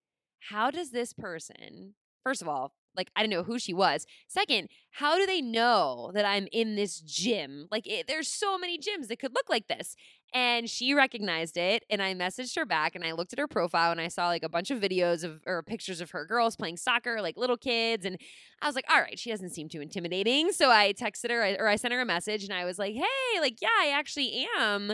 how 0.49 0.69
does 0.69 0.91
this 0.91 1.13
person, 1.13 1.95
first 2.23 2.41
of 2.41 2.47
all, 2.47 2.73
like 2.95 3.09
I 3.15 3.21
don't 3.21 3.29
know 3.29 3.43
who 3.43 3.59
she 3.59 3.73
was. 3.73 4.05
Second, 4.27 4.69
how 4.91 5.17
do 5.17 5.25
they 5.25 5.41
know 5.41 6.11
that 6.13 6.25
I'm 6.25 6.47
in 6.51 6.75
this 6.75 6.99
gym? 6.99 7.67
Like 7.71 7.87
it, 7.87 8.07
there's 8.07 8.27
so 8.27 8.57
many 8.57 8.77
gyms 8.77 9.07
that 9.07 9.19
could 9.19 9.33
look 9.33 9.49
like 9.49 9.67
this. 9.67 9.95
And 10.33 10.69
she 10.69 10.93
recognized 10.93 11.57
it 11.57 11.83
and 11.89 12.03
I 12.03 12.13
messaged 12.13 12.55
her 12.55 12.65
back 12.65 12.95
and 12.95 13.03
I 13.03 13.13
looked 13.13 13.33
at 13.33 13.39
her 13.39 13.47
profile 13.47 13.91
and 13.91 14.01
I 14.01 14.09
saw 14.09 14.27
like 14.27 14.43
a 14.43 14.49
bunch 14.49 14.69
of 14.69 14.79
videos 14.79 15.23
of 15.23 15.41
or 15.47 15.63
pictures 15.63 16.01
of 16.01 16.11
her 16.11 16.25
girls 16.25 16.55
playing 16.55 16.77
soccer, 16.77 17.21
like 17.21 17.37
little 17.37 17.57
kids 17.57 18.05
and 18.05 18.17
I 18.61 18.67
was 18.67 18.75
like, 18.75 18.85
"All 18.91 18.99
right, 18.99 19.17
she 19.17 19.31
doesn't 19.31 19.51
seem 19.51 19.69
too 19.69 19.81
intimidating." 19.81 20.51
So 20.51 20.69
I 20.69 20.93
texted 20.93 21.31
her 21.31 21.55
or 21.57 21.67
I 21.67 21.77
sent 21.77 21.93
her 21.93 22.01
a 22.01 22.05
message 22.05 22.43
and 22.43 22.53
I 22.53 22.65
was 22.65 22.77
like, 22.77 22.93
"Hey, 22.93 23.39
like 23.39 23.59
yeah, 23.61 23.69
I 23.79 23.91
actually 23.95 24.45
am 24.57 24.93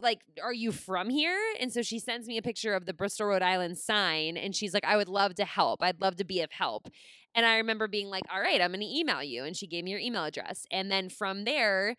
like, 0.00 0.20
are 0.42 0.52
you 0.52 0.72
from 0.72 1.10
here? 1.10 1.38
And 1.60 1.72
so 1.72 1.82
she 1.82 1.98
sends 1.98 2.26
me 2.26 2.38
a 2.38 2.42
picture 2.42 2.74
of 2.74 2.86
the 2.86 2.94
Bristol, 2.94 3.26
Rhode 3.26 3.42
Island 3.42 3.78
sign. 3.78 4.36
And 4.36 4.54
she's 4.54 4.74
like, 4.74 4.84
I 4.84 4.96
would 4.96 5.08
love 5.08 5.34
to 5.36 5.44
help. 5.44 5.82
I'd 5.82 6.00
love 6.00 6.16
to 6.16 6.24
be 6.24 6.40
of 6.40 6.52
help. 6.52 6.88
And 7.34 7.44
I 7.44 7.56
remember 7.56 7.88
being 7.88 8.08
like, 8.08 8.22
all 8.32 8.40
right, 8.40 8.60
I'm 8.60 8.70
going 8.70 8.80
to 8.80 8.86
email 8.86 9.22
you. 9.22 9.44
And 9.44 9.56
she 9.56 9.66
gave 9.66 9.84
me 9.84 9.90
your 9.90 10.00
email 10.00 10.24
address. 10.24 10.66
And 10.70 10.90
then 10.90 11.08
from 11.08 11.44
there, 11.44 11.96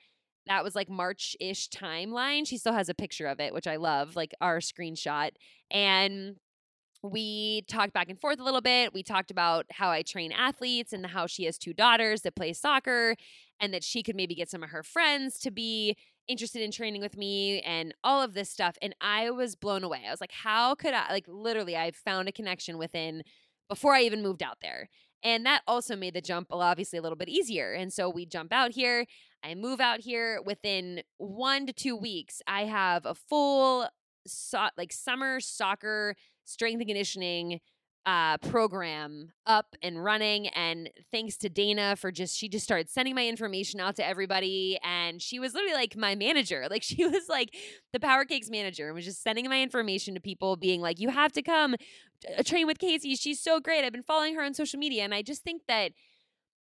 that 0.47 0.63
was 0.63 0.75
like 0.75 0.89
March 0.89 1.35
ish 1.39 1.69
timeline. 1.69 2.47
She 2.47 2.57
still 2.57 2.73
has 2.73 2.89
a 2.89 2.93
picture 2.93 3.27
of 3.27 3.39
it, 3.39 3.53
which 3.53 3.67
I 3.67 3.75
love, 3.75 4.15
like 4.15 4.33
our 4.41 4.59
screenshot. 4.59 5.31
And 5.71 6.35
we 7.01 7.63
talked 7.67 7.93
back 7.93 8.09
and 8.09 8.19
forth 8.19 8.39
a 8.39 8.43
little 8.43 8.61
bit. 8.61 8.93
We 8.93 9.03
talked 9.03 9.31
about 9.31 9.65
how 9.71 9.89
I 9.89 10.01
train 10.01 10.31
athletes 10.31 10.93
and 10.93 11.05
how 11.05 11.27
she 11.27 11.45
has 11.45 11.57
two 11.57 11.73
daughters 11.73 12.21
that 12.21 12.35
play 12.35 12.53
soccer 12.53 13.15
and 13.59 13.73
that 13.73 13.83
she 13.83 14.03
could 14.03 14.15
maybe 14.15 14.35
get 14.35 14.49
some 14.49 14.63
of 14.63 14.69
her 14.69 14.83
friends 14.83 15.39
to 15.39 15.51
be 15.51 15.95
interested 16.27 16.61
in 16.61 16.71
training 16.71 17.01
with 17.01 17.17
me 17.17 17.61
and 17.61 17.93
all 18.03 18.21
of 18.21 18.33
this 18.33 18.49
stuff. 18.49 18.77
And 18.81 18.95
I 19.01 19.29
was 19.31 19.55
blown 19.55 19.83
away. 19.83 20.01
I 20.07 20.11
was 20.11 20.21
like, 20.21 20.31
how 20.31 20.75
could 20.75 20.93
I, 20.93 21.11
like, 21.11 21.25
literally, 21.27 21.75
I 21.77 21.91
found 21.91 22.27
a 22.27 22.31
connection 22.31 22.77
within 22.77 23.23
before 23.69 23.93
I 23.93 24.01
even 24.01 24.21
moved 24.21 24.43
out 24.43 24.57
there. 24.61 24.89
And 25.23 25.45
that 25.45 25.63
also 25.67 25.95
made 25.95 26.13
the 26.13 26.21
jump 26.21 26.47
obviously 26.51 26.99
a 26.99 27.01
little 27.01 27.15
bit 27.15 27.29
easier. 27.29 27.73
And 27.73 27.91
so 27.91 28.09
we 28.09 28.25
jump 28.25 28.53
out 28.53 28.71
here. 28.71 29.05
I 29.43 29.55
move 29.55 29.79
out 29.79 30.01
here 30.01 30.39
within 30.45 31.01
one 31.17 31.65
to 31.65 31.73
two 31.73 31.95
weeks. 31.95 32.41
I 32.47 32.65
have 32.65 33.05
a 33.05 33.15
full 33.15 33.87
so- 34.27 34.69
like 34.77 34.93
summer 34.93 35.39
soccer 35.39 36.15
strength 36.43 36.79
and 36.79 36.87
conditioning 36.87 37.59
uh, 38.05 38.37
program 38.37 39.31
up 39.45 39.75
and 39.81 40.03
running. 40.03 40.47
And 40.49 40.89
thanks 41.11 41.37
to 41.37 41.49
Dana 41.49 41.95
for 41.95 42.11
just, 42.11 42.37
she 42.37 42.47
just 42.47 42.63
started 42.63 42.89
sending 42.89 43.15
my 43.15 43.27
information 43.27 43.79
out 43.79 43.95
to 43.95 44.05
everybody. 44.05 44.77
And 44.83 45.21
she 45.21 45.39
was 45.39 45.53
literally 45.53 45.75
like 45.75 45.95
my 45.95 46.15
manager. 46.15 46.67
Like 46.75 46.83
she 46.83 47.05
was 47.05 47.29
like 47.29 47.55
the 47.93 48.01
Power 48.01 48.25
Cakes 48.25 48.49
manager 48.49 48.87
and 48.87 48.95
was 48.95 49.05
just 49.05 49.23
sending 49.23 49.47
my 49.47 49.61
information 49.61 50.13
to 50.15 50.19
people, 50.19 50.57
being 50.57 50.81
like, 50.81 50.99
you 50.99 51.07
have 51.07 51.31
to 51.33 51.41
come 51.41 51.75
uh, 52.37 52.43
train 52.43 52.67
with 52.67 52.79
Casey. 52.79 53.15
She's 53.15 53.39
so 53.39 53.61
great. 53.61 53.85
I've 53.85 53.93
been 53.93 54.03
following 54.03 54.35
her 54.35 54.43
on 54.43 54.53
social 54.53 54.77
media. 54.77 55.03
And 55.03 55.13
I 55.13 55.21
just 55.21 55.43
think 55.43 55.61
that 55.67 55.93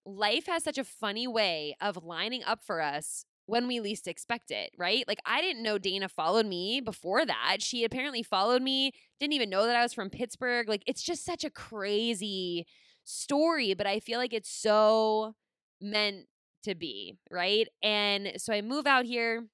life 0.06 0.46
has 0.46 0.62
such 0.62 0.78
a 0.78 0.84
funny 0.84 1.26
way 1.26 1.76
of 1.80 2.04
lining 2.04 2.44
up 2.44 2.62
for 2.62 2.80
us 2.80 3.24
when 3.46 3.66
we 3.66 3.80
least 3.80 4.08
expect 4.08 4.50
it, 4.50 4.70
right? 4.78 5.04
Like 5.06 5.20
I 5.26 5.40
didn't 5.40 5.62
know 5.62 5.78
Dana 5.78 6.08
followed 6.08 6.46
me 6.46 6.80
before 6.80 7.26
that. 7.26 7.58
She 7.60 7.84
apparently 7.84 8.22
followed 8.22 8.62
me, 8.62 8.92
didn't 9.20 9.34
even 9.34 9.50
know 9.50 9.66
that 9.66 9.76
I 9.76 9.82
was 9.82 9.92
from 9.92 10.10
Pittsburgh. 10.10 10.68
Like 10.68 10.82
it's 10.86 11.02
just 11.02 11.24
such 11.24 11.44
a 11.44 11.50
crazy 11.50 12.66
story, 13.04 13.74
but 13.74 13.86
I 13.86 14.00
feel 14.00 14.18
like 14.18 14.32
it's 14.32 14.50
so 14.50 15.34
meant 15.80 16.26
to 16.64 16.74
be, 16.74 17.18
right? 17.30 17.68
And 17.82 18.32
so 18.38 18.52
I 18.52 18.62
move 18.62 18.86
out 18.86 19.04
here. 19.04 19.44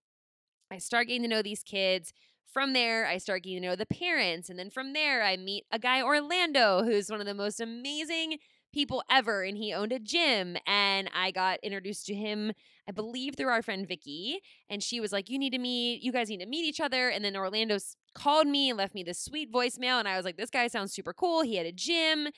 I 0.70 0.78
start 0.78 1.08
getting 1.08 1.22
to 1.22 1.28
know 1.28 1.42
these 1.42 1.62
kids. 1.62 2.12
From 2.52 2.72
there, 2.72 3.06
I 3.06 3.18
start 3.18 3.44
getting 3.44 3.62
to 3.62 3.68
know 3.68 3.76
the 3.76 3.86
parents. 3.86 4.48
And 4.50 4.58
then 4.58 4.70
from 4.70 4.92
there, 4.92 5.22
I 5.22 5.36
meet 5.36 5.64
a 5.70 5.78
guy, 5.78 6.02
Orlando, 6.02 6.82
who's 6.84 7.10
one 7.10 7.20
of 7.20 7.26
the 7.26 7.34
most 7.34 7.60
amazing 7.60 8.38
people 8.72 9.02
ever 9.10 9.42
and 9.42 9.56
he 9.56 9.72
owned 9.72 9.92
a 9.92 9.98
gym 9.98 10.56
and 10.66 11.10
I 11.14 11.30
got 11.30 11.58
introduced 11.62 12.06
to 12.06 12.14
him 12.14 12.52
I 12.88 12.92
believe 12.92 13.36
through 13.36 13.48
our 13.48 13.62
friend 13.62 13.86
Vicky 13.86 14.40
and 14.68 14.82
she 14.82 15.00
was 15.00 15.12
like 15.12 15.28
you 15.28 15.38
need 15.38 15.52
to 15.52 15.58
meet 15.58 16.02
you 16.02 16.12
guys 16.12 16.28
need 16.28 16.40
to 16.40 16.46
meet 16.46 16.64
each 16.64 16.80
other 16.80 17.08
and 17.08 17.24
then 17.24 17.36
Orlando 17.36 17.78
called 18.14 18.46
me 18.46 18.70
and 18.70 18.78
left 18.78 18.94
me 18.94 19.02
this 19.02 19.20
sweet 19.20 19.52
voicemail 19.52 19.98
and 19.98 20.08
I 20.08 20.16
was 20.16 20.24
like 20.24 20.36
this 20.36 20.50
guy 20.50 20.66
sounds 20.68 20.92
super 20.92 21.12
cool 21.12 21.42
he 21.42 21.56
had 21.56 21.66
a 21.66 21.72
gym 21.72 22.28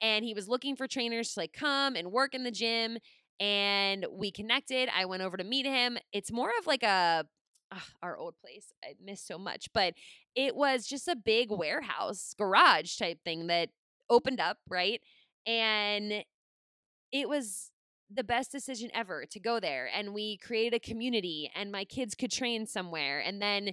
and 0.00 0.24
he 0.24 0.34
was 0.34 0.48
looking 0.48 0.76
for 0.76 0.86
trainers 0.86 1.34
to 1.34 1.40
like 1.40 1.52
come 1.52 1.94
and 1.94 2.12
work 2.12 2.34
in 2.34 2.44
the 2.44 2.50
gym 2.50 2.98
and 3.40 4.06
we 4.10 4.30
connected 4.30 4.88
I 4.94 5.04
went 5.04 5.22
over 5.22 5.36
to 5.36 5.44
meet 5.44 5.66
him 5.66 5.98
it's 6.12 6.32
more 6.32 6.50
of 6.58 6.66
like 6.66 6.82
a 6.82 7.26
our 8.02 8.16
old 8.16 8.34
place 8.38 8.72
I 8.84 8.94
miss 9.02 9.22
so 9.22 9.38
much 9.38 9.68
but 9.72 9.94
it 10.34 10.56
was 10.56 10.86
just 10.86 11.08
a 11.08 11.16
big 11.16 11.50
warehouse 11.50 12.34
garage 12.36 12.96
type 12.96 13.18
thing 13.24 13.46
that 13.46 13.70
opened 14.10 14.40
up 14.40 14.58
right 14.68 15.00
and 15.46 16.24
it 17.12 17.28
was 17.28 17.70
the 18.14 18.24
best 18.24 18.52
decision 18.52 18.90
ever 18.94 19.24
to 19.30 19.40
go 19.40 19.58
there. 19.60 19.88
And 19.94 20.12
we 20.12 20.38
created 20.38 20.74
a 20.74 20.80
community, 20.80 21.50
and 21.54 21.72
my 21.72 21.84
kids 21.84 22.14
could 22.14 22.30
train 22.30 22.66
somewhere. 22.66 23.20
And 23.20 23.40
then 23.40 23.72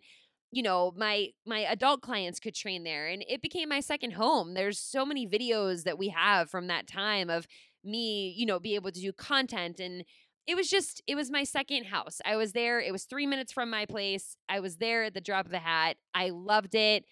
you 0.52 0.64
know 0.64 0.94
my 0.96 1.28
my 1.46 1.60
adult 1.60 2.02
clients 2.02 2.40
could 2.40 2.56
train 2.56 2.84
there 2.84 3.08
and 3.08 3.24
it 3.28 3.42
became 3.42 3.70
my 3.70 3.80
second 3.80 4.14
home 4.14 4.54
there's 4.54 4.80
so 4.80 5.06
many 5.06 5.28
videos 5.28 5.84
that 5.84 5.98
we 5.98 6.10
have 6.10 6.50
from 6.50 6.68
that 6.68 6.88
time 6.88 7.30
of 7.30 7.48
me 7.84 8.34
you 8.36 8.46
know 8.46 8.60
be 8.60 8.76
able 8.76 8.92
to 8.92 9.00
do 9.00 9.14
content 9.14 9.80
and 9.80 10.04
it 10.48 10.56
was 10.56 10.70
just 10.70 11.02
it 11.08 11.16
was 11.16 11.30
my 11.30 11.44
second 11.44 11.86
house 11.86 12.20
i 12.26 12.36
was 12.36 12.54
there 12.54 12.80
it 12.80 12.92
was 12.92 13.04
three 13.04 13.28
minutes 13.28 13.54
from 13.54 13.70
my 13.70 13.86
place 13.86 14.36
i 14.50 14.60
was 14.60 14.78
there 14.78 15.04
at 15.04 15.14
the 15.14 15.22
drop 15.22 15.46
of 15.46 15.54
a 15.54 15.60
hat 15.60 15.98
i 16.14 16.30
loved 16.30 16.76
it 16.76 17.06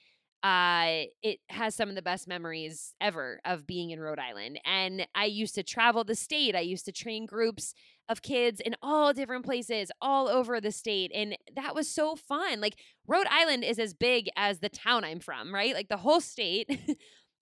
uh, 0.44 1.04
it 1.24 1.40
has 1.50 1.76
some 1.76 1.90
of 1.90 1.96
the 1.96 2.02
best 2.02 2.28
memories 2.28 2.94
ever 3.02 3.40
of 3.44 3.66
being 3.66 3.90
in 3.90 4.00
Rhode 4.00 4.20
Island. 4.20 4.60
And 4.66 5.08
I 5.16 5.26
used 5.26 5.56
to 5.56 5.64
travel 5.64 6.04
the 6.04 6.16
state. 6.16 6.56
I 6.56 6.62
used 6.62 6.86
to 6.86 6.92
train 6.92 7.26
groups 7.26 7.74
of 8.08 8.22
kids 8.22 8.62
in 8.62 8.76
all 8.82 9.14
different 9.14 9.46
places 9.46 9.92
all 10.02 10.30
over 10.30 10.62
the 10.62 10.72
state. 10.72 11.12
And 11.14 11.38
that 11.56 11.76
was 11.76 11.90
so 11.90 12.16
fun. 12.16 12.62
Like, 12.62 12.80
Rhode 13.08 13.28
Island 13.30 13.64
is 13.64 13.80
as 13.80 13.94
big 13.94 14.30
as 14.38 14.60
the 14.60 14.70
town 14.70 15.04
I'm 15.04 15.20
from, 15.20 15.54
right? 15.54 15.74
Like, 15.74 15.90
the 15.90 15.98
whole 15.98 16.22
state. 16.22 16.80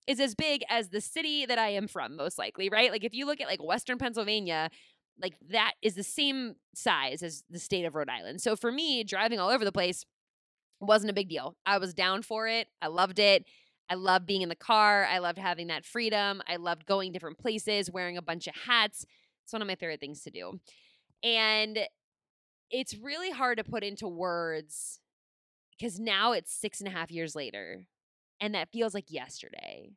is 0.07 0.19
as 0.19 0.35
big 0.35 0.61
as 0.69 0.89
the 0.89 1.01
city 1.01 1.47
that 1.47 1.57
I 1.57 1.69
am 1.69 1.87
from, 1.87 2.15
most 2.15 2.37
likely, 2.37 2.69
right? 2.69 2.91
Like, 2.91 3.03
if 3.03 3.15
you 3.15 3.25
look 3.25 3.41
at 3.41 3.47
like 3.47 3.63
Western 3.63 3.97
Pennsylvania, 3.97 4.69
like 5.19 5.33
that 5.49 5.73
is 5.81 5.95
the 5.95 6.03
same 6.03 6.55
size 6.75 7.23
as 7.23 7.43
the 7.49 7.59
state 7.59 7.85
of 7.85 7.95
Rhode 7.95 8.09
Island. 8.09 8.41
So 8.41 8.55
for 8.55 8.71
me, 8.71 9.03
driving 9.03 9.39
all 9.39 9.49
over 9.49 9.65
the 9.65 9.71
place, 9.71 10.05
wasn't 10.79 11.11
a 11.11 11.13
big 11.13 11.29
deal. 11.29 11.55
I 11.65 11.77
was 11.77 11.93
down 11.93 12.21
for 12.21 12.47
it. 12.47 12.67
I 12.81 12.87
loved 12.87 13.19
it. 13.19 13.45
I 13.89 13.95
loved 13.95 14.25
being 14.25 14.41
in 14.41 14.49
the 14.49 14.55
car. 14.55 15.05
I 15.05 15.19
loved 15.19 15.37
having 15.37 15.67
that 15.67 15.85
freedom. 15.85 16.41
I 16.47 16.55
loved 16.55 16.85
going 16.85 17.11
different 17.11 17.37
places, 17.37 17.91
wearing 17.91 18.17
a 18.17 18.21
bunch 18.21 18.47
of 18.47 18.55
hats. 18.67 19.05
It's 19.43 19.53
one 19.53 19.61
of 19.61 19.67
my 19.67 19.75
favorite 19.75 19.99
things 19.99 20.23
to 20.23 20.31
do. 20.31 20.59
And 21.23 21.79
it's 22.71 22.97
really 22.97 23.31
hard 23.31 23.57
to 23.57 23.63
put 23.63 23.83
into 23.83 24.07
words 24.07 24.99
because 25.77 25.99
now 25.99 26.31
it's 26.31 26.53
six 26.53 26.79
and 26.79 26.87
a 26.87 26.91
half 26.91 27.11
years 27.11 27.35
later. 27.35 27.85
And 28.41 28.55
that 28.55 28.71
feels 28.71 28.93
like 28.93 29.11
yesterday. 29.11 29.91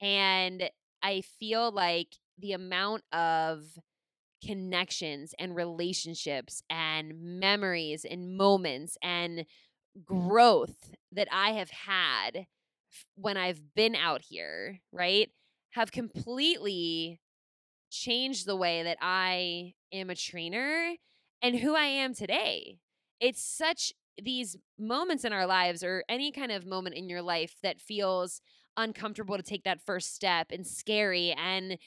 And 0.00 0.70
I 1.02 1.22
feel 1.38 1.70
like 1.70 2.16
the 2.38 2.52
amount 2.52 3.02
of 3.12 3.62
connections 4.44 5.34
and 5.38 5.54
relationships 5.54 6.62
and 6.70 7.40
memories 7.40 8.04
and 8.08 8.36
moments 8.36 8.96
and 9.02 9.44
Mm-hmm. 9.98 10.28
growth 10.28 10.94
that 11.12 11.28
I 11.32 11.52
have 11.52 11.70
had 11.70 12.46
when 13.16 13.36
I've 13.36 13.74
been 13.74 13.94
out 13.94 14.22
here, 14.22 14.80
right, 14.92 15.30
have 15.70 15.92
completely 15.92 17.20
changed 17.90 18.46
the 18.46 18.56
way 18.56 18.82
that 18.82 18.98
I 19.00 19.74
am 19.92 20.10
a 20.10 20.14
trainer 20.14 20.94
and 21.42 21.56
who 21.56 21.74
I 21.74 21.84
am 21.84 22.14
today. 22.14 22.78
It's 23.20 23.42
such 23.42 23.92
these 24.22 24.56
moments 24.78 25.24
in 25.24 25.32
our 25.32 25.46
lives 25.46 25.82
or 25.82 26.04
any 26.08 26.32
kind 26.32 26.52
of 26.52 26.66
moment 26.66 26.96
in 26.96 27.08
your 27.08 27.22
life 27.22 27.54
that 27.62 27.80
feels 27.80 28.40
uncomfortable 28.76 29.36
to 29.36 29.42
take 29.42 29.64
that 29.64 29.80
first 29.84 30.14
step 30.14 30.48
and 30.50 30.66
scary 30.66 31.32
and 31.32 31.78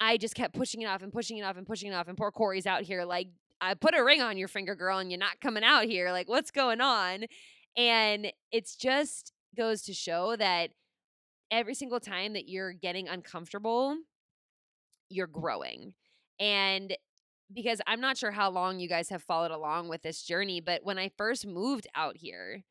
I 0.00 0.16
just 0.16 0.34
kept 0.34 0.54
pushing 0.54 0.82
it 0.82 0.86
off 0.86 1.02
and 1.02 1.12
pushing 1.12 1.38
it 1.38 1.42
off 1.42 1.56
and 1.56 1.66
pushing 1.66 1.92
it 1.92 1.94
off 1.94 2.08
and 2.08 2.16
poor 2.16 2.32
Corey's 2.32 2.66
out 2.66 2.82
here 2.82 3.04
like 3.04 3.28
I 3.62 3.74
put 3.74 3.94
a 3.94 4.02
ring 4.02 4.20
on 4.20 4.36
your 4.36 4.48
finger, 4.48 4.74
girl, 4.74 4.98
and 4.98 5.10
you're 5.10 5.20
not 5.20 5.40
coming 5.40 5.62
out 5.62 5.84
here. 5.84 6.10
Like, 6.10 6.28
what's 6.28 6.50
going 6.50 6.80
on? 6.80 7.24
And 7.76 8.32
it's 8.50 8.74
just 8.74 9.32
goes 9.56 9.82
to 9.82 9.94
show 9.94 10.34
that 10.36 10.70
every 11.50 11.74
single 11.74 12.00
time 12.00 12.32
that 12.32 12.48
you're 12.48 12.72
getting 12.72 13.08
uncomfortable, 13.08 13.96
you're 15.08 15.28
growing. 15.28 15.94
And 16.40 16.96
because 17.54 17.80
I'm 17.86 18.00
not 18.00 18.18
sure 18.18 18.32
how 18.32 18.50
long 18.50 18.80
you 18.80 18.88
guys 18.88 19.10
have 19.10 19.22
followed 19.22 19.52
along 19.52 19.88
with 19.88 20.02
this 20.02 20.22
journey, 20.22 20.60
but 20.60 20.80
when 20.82 20.98
I 20.98 21.10
first 21.16 21.46
moved 21.46 21.86
out 21.94 22.16
here, 22.16 22.64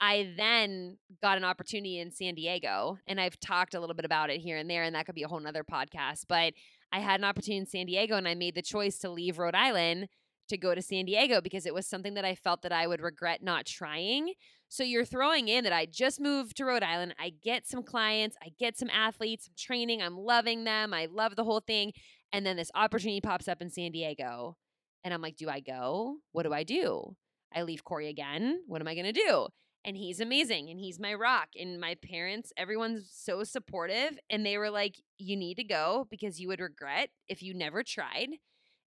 I 0.00 0.32
then 0.36 0.98
got 1.20 1.36
an 1.36 1.44
opportunity 1.44 2.00
in 2.00 2.10
San 2.10 2.34
Diego, 2.34 2.98
and 3.06 3.20
I've 3.20 3.38
talked 3.38 3.74
a 3.74 3.80
little 3.80 3.94
bit 3.94 4.04
about 4.04 4.30
it 4.30 4.40
here 4.40 4.56
and 4.56 4.68
there, 4.68 4.82
and 4.82 4.94
that 4.94 5.06
could 5.06 5.14
be 5.14 5.22
a 5.22 5.28
whole 5.28 5.38
nother 5.40 5.62
podcast. 5.62 6.24
But 6.28 6.54
I 6.92 7.00
had 7.00 7.20
an 7.20 7.24
opportunity 7.24 7.58
in 7.58 7.66
San 7.66 7.86
Diego, 7.86 8.16
and 8.16 8.26
I 8.26 8.34
made 8.34 8.54
the 8.54 8.62
choice 8.62 8.98
to 9.00 9.10
leave 9.10 9.38
Rhode 9.38 9.54
Island 9.54 10.08
to 10.52 10.58
go 10.58 10.74
to 10.74 10.82
San 10.82 11.06
Diego 11.06 11.40
because 11.40 11.66
it 11.66 11.74
was 11.74 11.86
something 11.86 12.14
that 12.14 12.24
I 12.24 12.34
felt 12.34 12.62
that 12.62 12.72
I 12.72 12.86
would 12.86 13.00
regret 13.00 13.42
not 13.42 13.66
trying. 13.66 14.34
So 14.68 14.84
you're 14.84 15.04
throwing 15.04 15.48
in 15.48 15.64
that 15.64 15.72
I 15.72 15.86
just 15.86 16.20
moved 16.20 16.56
to 16.58 16.66
Rhode 16.66 16.82
Island. 16.82 17.14
I 17.18 17.32
get 17.42 17.66
some 17.66 17.82
clients, 17.82 18.36
I 18.42 18.50
get 18.58 18.78
some 18.78 18.90
athletes, 18.90 19.50
training. 19.58 20.00
I'm 20.02 20.16
loving 20.16 20.64
them. 20.64 20.94
I 20.94 21.08
love 21.10 21.36
the 21.36 21.44
whole 21.44 21.60
thing. 21.60 21.92
And 22.32 22.46
then 22.46 22.56
this 22.56 22.70
opportunity 22.74 23.20
pops 23.20 23.48
up 23.48 23.60
in 23.60 23.70
San 23.70 23.92
Diego. 23.92 24.56
And 25.04 25.12
I'm 25.12 25.22
like, 25.22 25.36
do 25.36 25.48
I 25.48 25.60
go? 25.60 26.16
What 26.32 26.44
do 26.44 26.52
I 26.52 26.64
do? 26.64 27.16
I 27.54 27.62
leave 27.62 27.84
Corey 27.84 28.08
again. 28.08 28.60
What 28.66 28.80
am 28.80 28.88
I 28.88 28.94
going 28.94 29.06
to 29.06 29.12
do? 29.12 29.48
And 29.84 29.96
he's 29.96 30.20
amazing 30.20 30.70
and 30.70 30.78
he's 30.78 31.00
my 31.00 31.14
rock. 31.14 31.48
And 31.58 31.80
my 31.80 31.96
parents, 31.96 32.52
everyone's 32.56 33.10
so 33.12 33.42
supportive. 33.42 34.18
And 34.30 34.46
they 34.46 34.58
were 34.58 34.70
like, 34.70 34.96
you 35.18 35.36
need 35.36 35.56
to 35.56 35.64
go 35.64 36.06
because 36.10 36.38
you 36.38 36.48
would 36.48 36.60
regret 36.60 37.10
if 37.28 37.42
you 37.42 37.52
never 37.52 37.82
tried 37.82 38.28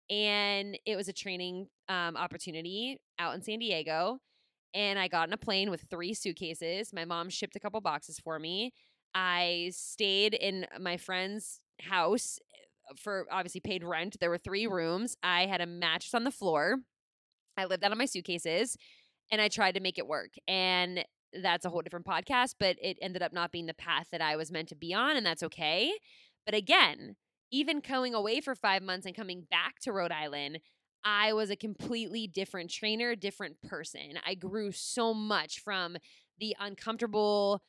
and 0.10 0.78
it 0.86 0.96
was 0.96 1.08
a 1.08 1.14
training 1.14 1.68
um, 1.90 2.16
opportunity 2.16 3.00
out 3.20 3.36
in 3.36 3.42
San 3.42 3.60
Diego. 3.60 4.20
And 4.74 5.00
I 5.00 5.08
got 5.08 5.30
on 5.30 5.34
a 5.34 5.38
plane 5.38 5.70
with 5.70 5.86
three 5.90 6.14
suitcases. 6.14 6.92
My 6.94 7.06
mom 7.06 7.30
shipped 7.30 7.56
a 7.56 7.60
couple 7.60 7.80
boxes 7.82 8.20
for 8.20 8.40
me. 8.40 8.74
I 9.14 9.72
stayed 9.74 10.34
in 10.34 10.66
my 10.80 10.98
friend's 10.98 11.62
house 11.82 12.40
eh, 12.54 12.94
for 12.98 13.26
obviously 13.32 13.62
paid 13.62 13.84
rent. 13.84 14.18
There 14.20 14.30
were 14.30 14.38
three 14.38 14.68
rooms. 14.68 15.16
I 15.24 15.46
had 15.46 15.62
a 15.62 15.66
mattress 15.66 16.14
on 16.14 16.26
the 16.26 16.32
floor. 16.32 16.80
I 17.58 17.66
lived 17.66 17.84
out 17.86 17.94
of 17.94 17.98
my 17.98 18.06
suitcases 18.06 18.76
and 19.32 19.42
I 19.42 19.48
tried 19.48 19.76
to 19.76 19.80
make 19.80 19.98
it 19.98 20.08
work. 20.08 20.32
And 20.48 21.06
that's 21.42 21.66
a 21.66 21.70
whole 21.70 21.82
different 21.82 22.06
podcast, 22.06 22.56
but 22.60 22.78
it 22.82 22.98
ended 23.02 23.22
up 23.22 23.34
not 23.34 23.52
being 23.52 23.66
the 23.66 23.74
path 23.74 24.08
that 24.12 24.22
I 24.22 24.36
was 24.36 24.52
meant 24.52 24.70
to 24.70 24.76
be 24.76 24.94
on, 24.94 25.18
and 25.18 25.26
that's 25.26 25.44
okay. 25.44 25.92
But 26.46 26.56
again, 26.56 27.16
even 27.52 27.80
going 27.80 28.14
away 28.14 28.42
for 28.42 28.56
five 28.56 28.84
months 28.84 29.06
and 29.06 29.16
coming 29.16 29.46
back 29.50 29.80
to 29.82 29.92
Rhode 29.92 30.12
Island, 30.12 30.60
I 31.04 31.34
was 31.34 31.50
a 31.52 31.56
completely 31.56 32.28
different 32.28 32.72
trainer, 32.72 33.16
different 33.16 33.62
person. 33.62 34.20
I 34.26 34.34
grew 34.34 34.72
so 34.72 35.14
much 35.14 35.60
from 35.60 35.98
the 36.40 36.56
uncomfortable, 36.60 37.62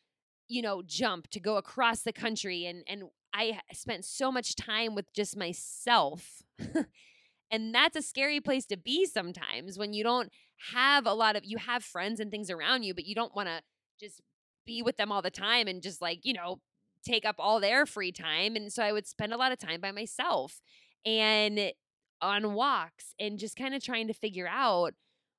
you 0.49 0.63
know, 0.63 0.83
jump 0.85 1.29
to 1.31 1.41
go 1.41 1.57
across 1.57 2.01
the 2.01 2.13
country 2.13 2.65
and 2.65 2.83
and 2.89 3.05
I 3.35 3.61
spent 3.73 4.07
so 4.07 4.33
much 4.33 4.57
time 4.57 4.95
with 4.95 5.13
just 5.13 5.37
myself. 5.37 6.43
and 7.51 7.75
that's 7.75 7.97
a 7.97 8.03
scary 8.03 8.41
place 8.41 8.65
to 8.67 8.79
be 8.79 9.05
sometimes 9.05 9.79
when 9.79 9.93
you 9.93 10.03
don't 10.03 10.31
have 10.73 11.05
a 11.05 11.13
lot 11.13 11.37
of 11.37 11.45
you 11.45 11.59
have 11.59 11.85
friends 11.85 12.19
and 12.19 12.31
things 12.31 12.51
around 12.51 12.85
you, 12.85 12.95
but 12.95 13.05
you 13.05 13.15
don't 13.15 13.37
want 13.37 13.49
to 13.49 13.61
just 14.01 14.23
be 14.67 14.83
with 14.83 14.97
them 14.97 15.13
all 15.13 15.21
the 15.21 15.31
time 15.31 15.69
and 15.69 15.83
just 15.83 16.01
like, 16.01 16.21
you 16.25 16.33
know, 16.33 16.61
take 17.07 17.25
up 17.25 17.37
all 17.39 17.61
their 17.61 17.87
free 17.87 18.13
time. 18.13 18.57
And 18.57 18.73
so 18.73 18.83
I 18.83 18.93
would 18.93 19.07
spend 19.07 19.33
a 19.33 19.37
lot 19.37 19.53
of 19.53 19.59
time 19.59 19.81
by 19.81 19.93
myself 19.93 20.61
and 21.05 21.73
on 22.21 22.55
walks 22.55 23.15
and 23.21 23.39
just 23.39 23.57
kind 23.57 23.75
of 23.75 23.83
trying 23.83 24.09
to 24.09 24.15
figure 24.15 24.49
out 24.49 24.95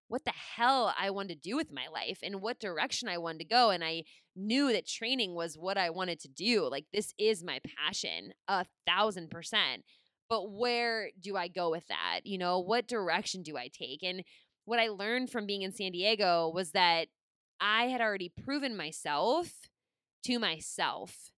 what 0.08 0.24
the 0.24 0.32
hell 0.56 0.94
I 0.98 1.10
wanted 1.10 1.42
to 1.42 1.50
do 1.50 1.56
with 1.58 1.72
my 1.72 1.88
life 1.92 2.20
and 2.24 2.42
what 2.42 2.60
direction 2.60 3.10
I 3.10 3.18
wanted 3.18 3.40
to 3.40 3.46
go. 3.46 3.72
And 3.72 3.84
I 3.84 4.04
knew 4.36 4.72
that 4.72 4.88
training 4.88 5.36
was 5.36 5.58
what 5.58 5.78
I 5.78 5.90
wanted 5.90 6.20
to 6.22 6.30
do. 6.30 6.70
Like, 6.70 6.86
this 6.94 7.14
is 7.18 7.44
my 7.44 7.60
passion, 7.78 8.32
a 8.48 8.66
thousand 8.86 9.30
percent. 9.30 9.84
But 10.30 10.52
where 10.52 11.10
do 11.20 11.36
I 11.36 11.48
go 11.48 11.70
with 11.70 11.88
that? 11.88 12.22
You 12.24 12.38
know, 12.38 12.60
what 12.60 12.88
direction 12.88 13.44
do 13.44 13.58
I 13.58 13.70
take? 13.70 14.04
And 14.04 14.24
what 14.66 14.80
I 14.80 14.90
learned 14.90 15.30
from 15.30 15.46
being 15.46 15.62
in 15.62 15.72
San 15.72 15.92
Diego 15.92 16.52
was 16.54 16.72
that 16.72 17.08
I 17.60 17.86
had 17.86 18.02
already 18.02 18.32
proven 18.44 18.78
myself 18.78 19.52
to 20.26 20.40
myself 20.40 21.32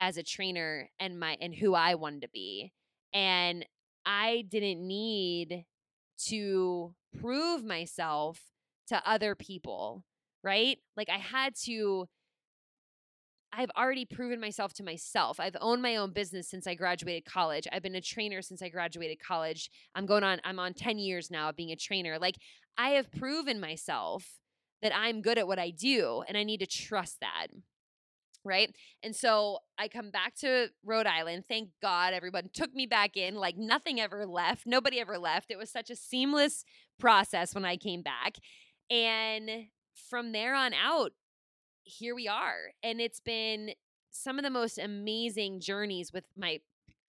as 0.00 0.16
a 0.16 0.22
trainer 0.22 0.88
and 1.00 1.18
my 1.18 1.36
and 1.40 1.54
who 1.54 1.74
I 1.74 1.94
wanted 1.94 2.22
to 2.22 2.28
be. 2.28 2.72
And 3.12 3.64
I 4.06 4.44
didn't 4.48 4.86
need 4.86 5.64
to 6.28 6.94
prove 7.20 7.64
myself 7.64 8.40
to 8.88 9.02
other 9.08 9.34
people, 9.34 10.04
right? 10.42 10.78
Like 10.96 11.08
I 11.08 11.18
had 11.18 11.54
to 11.64 12.08
I've 13.50 13.70
already 13.78 14.04
proven 14.04 14.40
myself 14.40 14.74
to 14.74 14.84
myself. 14.84 15.40
I've 15.40 15.56
owned 15.60 15.80
my 15.80 15.96
own 15.96 16.12
business 16.12 16.50
since 16.50 16.66
I 16.66 16.74
graduated 16.74 17.24
college. 17.24 17.66
I've 17.72 17.82
been 17.82 17.94
a 17.94 18.00
trainer 18.00 18.42
since 18.42 18.60
I 18.60 18.68
graduated 18.68 19.18
college. 19.20 19.70
I'm 19.94 20.06
going 20.06 20.24
on 20.24 20.40
I'm 20.44 20.58
on 20.58 20.74
10 20.74 20.98
years 20.98 21.30
now 21.30 21.48
of 21.48 21.56
being 21.56 21.72
a 21.72 21.76
trainer. 21.76 22.18
Like 22.18 22.36
I 22.76 22.90
have 22.90 23.10
proven 23.10 23.60
myself 23.60 24.38
that 24.82 24.94
I'm 24.94 25.22
good 25.22 25.38
at 25.38 25.46
what 25.46 25.58
I 25.58 25.70
do 25.70 26.22
and 26.28 26.36
I 26.36 26.44
need 26.44 26.60
to 26.60 26.66
trust 26.66 27.18
that. 27.20 27.48
Right. 28.48 28.74
And 29.02 29.14
so 29.14 29.58
I 29.78 29.88
come 29.88 30.10
back 30.10 30.34
to 30.36 30.68
Rhode 30.82 31.06
Island. 31.06 31.44
Thank 31.46 31.68
God 31.82 32.14
everyone 32.14 32.48
took 32.52 32.74
me 32.74 32.86
back 32.86 33.16
in. 33.16 33.34
Like 33.34 33.56
nothing 33.58 34.00
ever 34.00 34.24
left. 34.24 34.66
Nobody 34.66 34.98
ever 35.00 35.18
left. 35.18 35.50
It 35.50 35.58
was 35.58 35.70
such 35.70 35.90
a 35.90 35.96
seamless 35.96 36.64
process 36.98 37.54
when 37.54 37.66
I 37.66 37.76
came 37.76 38.02
back. 38.02 38.36
And 38.90 39.66
from 40.08 40.32
there 40.32 40.54
on 40.54 40.72
out, 40.72 41.12
here 41.82 42.14
we 42.14 42.26
are. 42.26 42.72
And 42.82 43.00
it's 43.00 43.20
been 43.20 43.72
some 44.10 44.38
of 44.38 44.44
the 44.44 44.50
most 44.50 44.78
amazing 44.78 45.60
journeys 45.60 46.10
with 46.12 46.24
my 46.36 46.60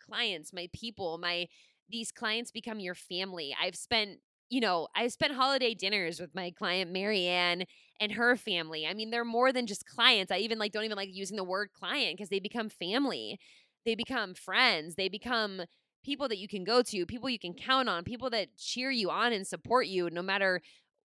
clients, 0.05 0.51
my 0.51 0.67
people, 0.73 1.17
my 1.17 1.47
these 1.89 2.11
clients 2.11 2.51
become 2.51 2.79
your 2.79 2.95
family. 2.95 3.55
I've 3.59 3.75
spent 3.75 4.19
you 4.49 4.61
know, 4.61 4.87
I've 4.95 5.13
spent 5.13 5.33
holiday 5.33 5.75
dinners 5.75 6.19
with 6.19 6.33
my 6.33 6.49
client 6.51 6.91
Marianne 6.91 7.65
and 7.99 8.13
her 8.13 8.35
family. 8.35 8.85
I 8.87 8.93
mean, 8.93 9.11
they're 9.11 9.25
more 9.25 9.51
than 9.51 9.67
just 9.67 9.85
clients. 9.85 10.31
I 10.31 10.37
even 10.37 10.57
like 10.57 10.71
don't 10.71 10.85
even 10.85 10.97
like 10.97 11.09
using 11.11 11.37
the 11.37 11.43
word 11.43 11.69
client 11.73 12.17
because 12.17 12.29
they 12.29 12.39
become 12.39 12.69
family. 12.69 13.39
They 13.85 13.95
become 13.95 14.33
friends. 14.33 14.95
They 14.95 15.09
become 15.09 15.63
people 16.03 16.27
that 16.29 16.37
you 16.37 16.47
can 16.47 16.63
go 16.63 16.81
to, 16.81 17.05
people 17.05 17.29
you 17.29 17.39
can 17.39 17.53
count 17.53 17.89
on, 17.89 18.03
people 18.03 18.29
that 18.29 18.55
cheer 18.57 18.89
you 18.89 19.09
on 19.09 19.33
and 19.33 19.45
support 19.45 19.87
you 19.87 20.09
no 20.09 20.21
matter 20.21 20.61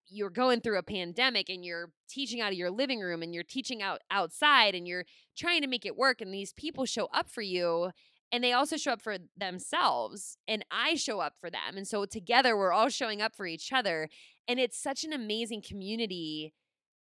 you're 0.08 0.30
going 0.30 0.62
through 0.62 0.78
a 0.78 0.84
pandemic 0.84 1.50
and 1.50 1.66
you're 1.66 1.92
teaching 2.10 2.42
out 2.42 2.52
of 2.52 2.58
your 2.58 2.70
living 2.70 3.00
room 3.00 3.24
and 3.24 3.34
you're 3.34 3.44
teaching 3.44 3.82
out 3.82 4.02
outside 4.12 4.76
and 4.76 4.88
you're 4.88 5.06
trying 5.36 5.62
to 5.62 5.68
make 5.68 5.86
it 5.86 5.98
work 5.98 6.22
and 6.22 6.34
these 6.34 6.54
people 6.54 6.86
show 6.86 7.08
up 7.14 7.30
for 7.30 7.42
you 7.42 7.90
and 8.32 8.44
they 8.44 8.52
also 8.52 8.78
show 8.78 8.92
up 8.92 9.02
for 9.02 9.18
themselves 9.38 10.38
and 10.48 10.66
I 10.72 10.96
show 10.96 11.20
up 11.20 11.34
for 11.40 11.50
them 11.50 11.78
and 11.78 11.88
so 11.88 12.06
together 12.06 12.56
we're 12.56 12.72
all 12.74 12.90
showing 12.90 13.22
up 13.22 13.36
for 13.36 13.46
each 13.46 13.72
other 13.72 14.10
and 14.48 14.60
it's 14.60 14.78
such 14.78 15.04
an 15.04 15.14
amazing 15.14 15.64
community 15.68 16.54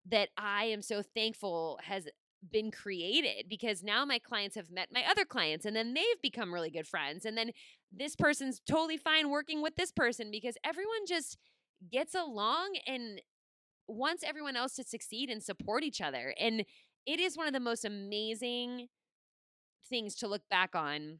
that 0.05 0.29
I 0.37 0.65
am 0.65 0.81
so 0.81 1.01
thankful 1.01 1.79
has 1.83 2.07
been 2.51 2.71
created 2.71 3.45
because 3.49 3.83
now 3.83 4.03
my 4.03 4.19
clients 4.19 4.55
have 4.55 4.69
met 4.69 4.89
my 4.93 5.03
other 5.09 5.23
clients 5.23 5.65
and 5.65 5.75
then 5.75 5.93
they've 5.93 6.21
become 6.21 6.53
really 6.53 6.69
good 6.69 6.85
friends 6.85 7.23
and 7.23 7.37
then 7.37 7.51
this 7.89 8.17
person's 8.17 8.59
totally 8.67 8.97
fine 8.97 9.29
working 9.29 9.61
with 9.61 9.75
this 9.75 9.91
person 9.91 10.29
because 10.29 10.57
everyone 10.65 11.05
just 11.07 11.37
gets 11.91 12.15
along 12.15 12.77
and 12.87 13.21
wants 13.87 14.23
everyone 14.23 14.55
else 14.55 14.75
to 14.75 14.83
succeed 14.83 15.29
and 15.29 15.43
support 15.43 15.83
each 15.83 16.01
other. 16.01 16.33
And 16.39 16.65
it 17.05 17.19
is 17.19 17.37
one 17.37 17.47
of 17.47 17.53
the 17.53 17.59
most 17.59 17.85
amazing 17.85 18.87
things 19.89 20.15
to 20.15 20.27
look 20.27 20.43
back 20.49 20.75
on 20.75 21.19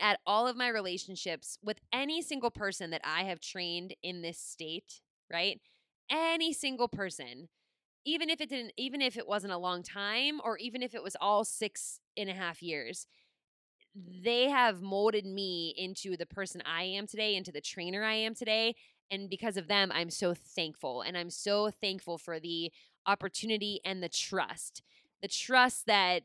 at 0.00 0.20
all 0.26 0.46
of 0.46 0.56
my 0.56 0.68
relationships 0.68 1.58
with 1.62 1.78
any 1.92 2.22
single 2.22 2.50
person 2.50 2.90
that 2.90 3.00
I 3.04 3.24
have 3.24 3.40
trained 3.40 3.94
in 4.02 4.22
this 4.22 4.38
state, 4.38 5.00
right? 5.32 5.60
Any 6.10 6.52
single 6.52 6.88
person, 6.88 7.48
even 8.04 8.30
if 8.30 8.40
it 8.40 8.48
didn't, 8.48 8.72
even 8.76 9.02
if 9.02 9.16
it 9.16 9.28
wasn't 9.28 9.52
a 9.52 9.58
long 9.58 9.82
time, 9.82 10.40
or 10.44 10.56
even 10.58 10.82
if 10.82 10.94
it 10.94 11.02
was 11.02 11.16
all 11.20 11.44
six 11.44 12.00
and 12.16 12.30
a 12.30 12.34
half 12.34 12.62
years, 12.62 13.06
they 13.94 14.48
have 14.48 14.80
molded 14.80 15.26
me 15.26 15.74
into 15.76 16.16
the 16.16 16.26
person 16.26 16.62
I 16.64 16.84
am 16.84 17.06
today, 17.06 17.34
into 17.34 17.52
the 17.52 17.60
trainer 17.60 18.04
I 18.04 18.14
am 18.14 18.34
today 18.34 18.74
and 19.10 19.28
because 19.28 19.56
of 19.56 19.68
them 19.68 19.90
i'm 19.94 20.10
so 20.10 20.34
thankful 20.34 21.02
and 21.02 21.16
i'm 21.16 21.30
so 21.30 21.70
thankful 21.70 22.18
for 22.18 22.38
the 22.40 22.70
opportunity 23.06 23.80
and 23.84 24.02
the 24.02 24.08
trust 24.08 24.82
the 25.22 25.28
trust 25.28 25.86
that 25.86 26.22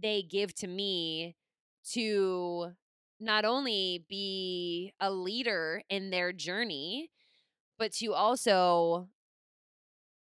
they 0.00 0.22
give 0.22 0.54
to 0.54 0.66
me 0.66 1.36
to 1.84 2.72
not 3.18 3.44
only 3.44 4.04
be 4.08 4.92
a 5.00 5.10
leader 5.10 5.82
in 5.90 6.10
their 6.10 6.32
journey 6.32 7.10
but 7.78 7.92
to 7.92 8.12
also 8.12 9.08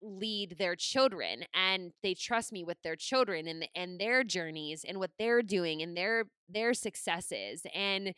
lead 0.02 0.58
their 0.60 0.76
children 0.76 1.44
and 1.54 1.92
they 2.04 2.14
trust 2.14 2.52
me 2.54 2.64
with 2.64 2.78
their 2.84 2.96
children 2.96 3.48
and 3.48 3.68
and 3.76 4.00
their 4.00 4.24
journeys 4.24 4.86
and 4.88 5.00
what 5.00 5.12
they're 5.18 5.42
doing 5.42 5.82
and 5.82 5.98
their 5.98 6.26
their 6.50 6.74
successes 6.74 7.64
and 7.74 8.14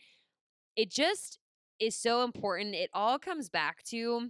it 0.75 0.89
just 0.91 1.39
is 1.79 1.95
so 1.95 2.23
important. 2.23 2.75
It 2.75 2.89
all 2.93 3.19
comes 3.19 3.49
back 3.49 3.83
to 3.85 4.29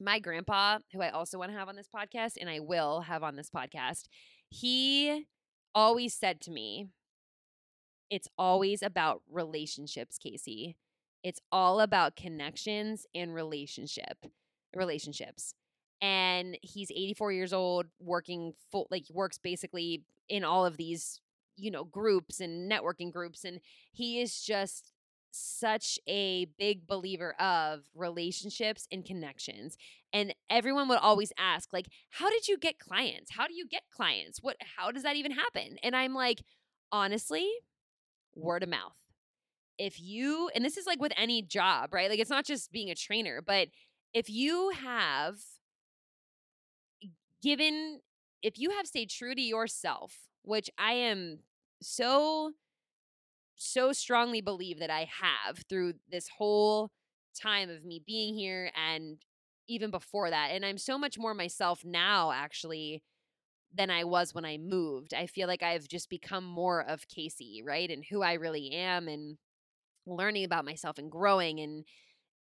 my 0.00 0.18
grandpa, 0.18 0.78
who 0.92 1.02
I 1.02 1.10
also 1.10 1.38
want 1.38 1.52
to 1.52 1.58
have 1.58 1.68
on 1.68 1.76
this 1.76 1.88
podcast, 1.94 2.34
and 2.40 2.48
I 2.48 2.60
will 2.60 3.02
have 3.02 3.22
on 3.22 3.36
this 3.36 3.50
podcast. 3.50 4.04
He 4.50 5.26
always 5.74 6.14
said 6.14 6.40
to 6.42 6.50
me, 6.50 6.88
It's 8.10 8.28
always 8.36 8.82
about 8.82 9.22
relationships, 9.30 10.18
Casey. 10.18 10.76
It's 11.22 11.40
all 11.52 11.80
about 11.80 12.16
connections 12.16 13.06
and 13.14 13.34
relationship 13.34 14.26
relationships. 14.74 15.54
And 16.00 16.56
he's 16.62 16.90
84 16.90 17.32
years 17.32 17.52
old, 17.52 17.86
working 18.00 18.54
full 18.70 18.86
like 18.90 19.04
works 19.12 19.38
basically 19.38 20.04
in 20.28 20.44
all 20.44 20.64
of 20.64 20.76
these, 20.76 21.20
you 21.56 21.70
know, 21.70 21.84
groups 21.84 22.40
and 22.40 22.70
networking 22.70 23.12
groups. 23.12 23.44
And 23.44 23.60
he 23.92 24.20
is 24.20 24.40
just 24.40 24.92
such 25.32 25.98
a 26.08 26.46
big 26.58 26.86
believer 26.86 27.34
of 27.40 27.84
relationships 27.94 28.86
and 28.90 29.04
connections 29.04 29.76
and 30.12 30.34
everyone 30.48 30.88
would 30.88 30.98
always 30.98 31.32
ask 31.38 31.72
like 31.72 31.86
how 32.10 32.28
did 32.30 32.48
you 32.48 32.58
get 32.58 32.78
clients? 32.78 33.30
How 33.32 33.46
do 33.46 33.54
you 33.54 33.66
get 33.66 33.82
clients? 33.94 34.42
What 34.42 34.56
how 34.76 34.90
does 34.90 35.04
that 35.04 35.16
even 35.16 35.32
happen? 35.32 35.76
And 35.82 35.94
i'm 35.94 36.14
like 36.14 36.42
honestly 36.92 37.48
word 38.34 38.62
of 38.62 38.68
mouth. 38.68 38.96
If 39.78 40.00
you 40.00 40.50
and 40.54 40.64
this 40.64 40.76
is 40.76 40.86
like 40.86 41.00
with 41.00 41.12
any 41.16 41.42
job 41.42 41.94
right? 41.94 42.10
Like 42.10 42.18
it's 42.18 42.30
not 42.30 42.44
just 42.44 42.72
being 42.72 42.90
a 42.90 42.94
trainer 42.94 43.40
but 43.44 43.68
if 44.12 44.28
you 44.28 44.70
have 44.70 45.36
given 47.42 48.00
if 48.42 48.58
you 48.58 48.70
have 48.70 48.86
stayed 48.86 49.10
true 49.10 49.34
to 49.34 49.40
yourself 49.42 50.14
which 50.42 50.70
i 50.78 50.92
am 50.92 51.38
so 51.82 52.52
so 53.60 53.92
strongly 53.92 54.40
believe 54.40 54.78
that 54.78 54.90
I 54.90 55.08
have 55.20 55.58
through 55.68 55.94
this 56.10 56.28
whole 56.28 56.90
time 57.40 57.68
of 57.68 57.84
me 57.84 58.02
being 58.04 58.34
here 58.34 58.70
and 58.74 59.18
even 59.68 59.90
before 59.90 60.30
that. 60.30 60.50
And 60.52 60.64
I'm 60.64 60.78
so 60.78 60.98
much 60.98 61.18
more 61.18 61.34
myself 61.34 61.84
now, 61.84 62.32
actually, 62.32 63.02
than 63.72 63.90
I 63.90 64.04
was 64.04 64.34
when 64.34 64.46
I 64.46 64.56
moved. 64.56 65.12
I 65.14 65.26
feel 65.26 65.46
like 65.46 65.62
I've 65.62 65.86
just 65.88 66.08
become 66.08 66.44
more 66.44 66.82
of 66.82 67.06
Casey, 67.08 67.62
right? 67.64 67.90
And 67.90 68.04
who 68.10 68.22
I 68.22 68.32
really 68.34 68.72
am 68.72 69.08
and 69.08 69.36
learning 70.06 70.44
about 70.44 70.64
myself 70.64 70.98
and 70.98 71.10
growing 71.10 71.60
and 71.60 71.84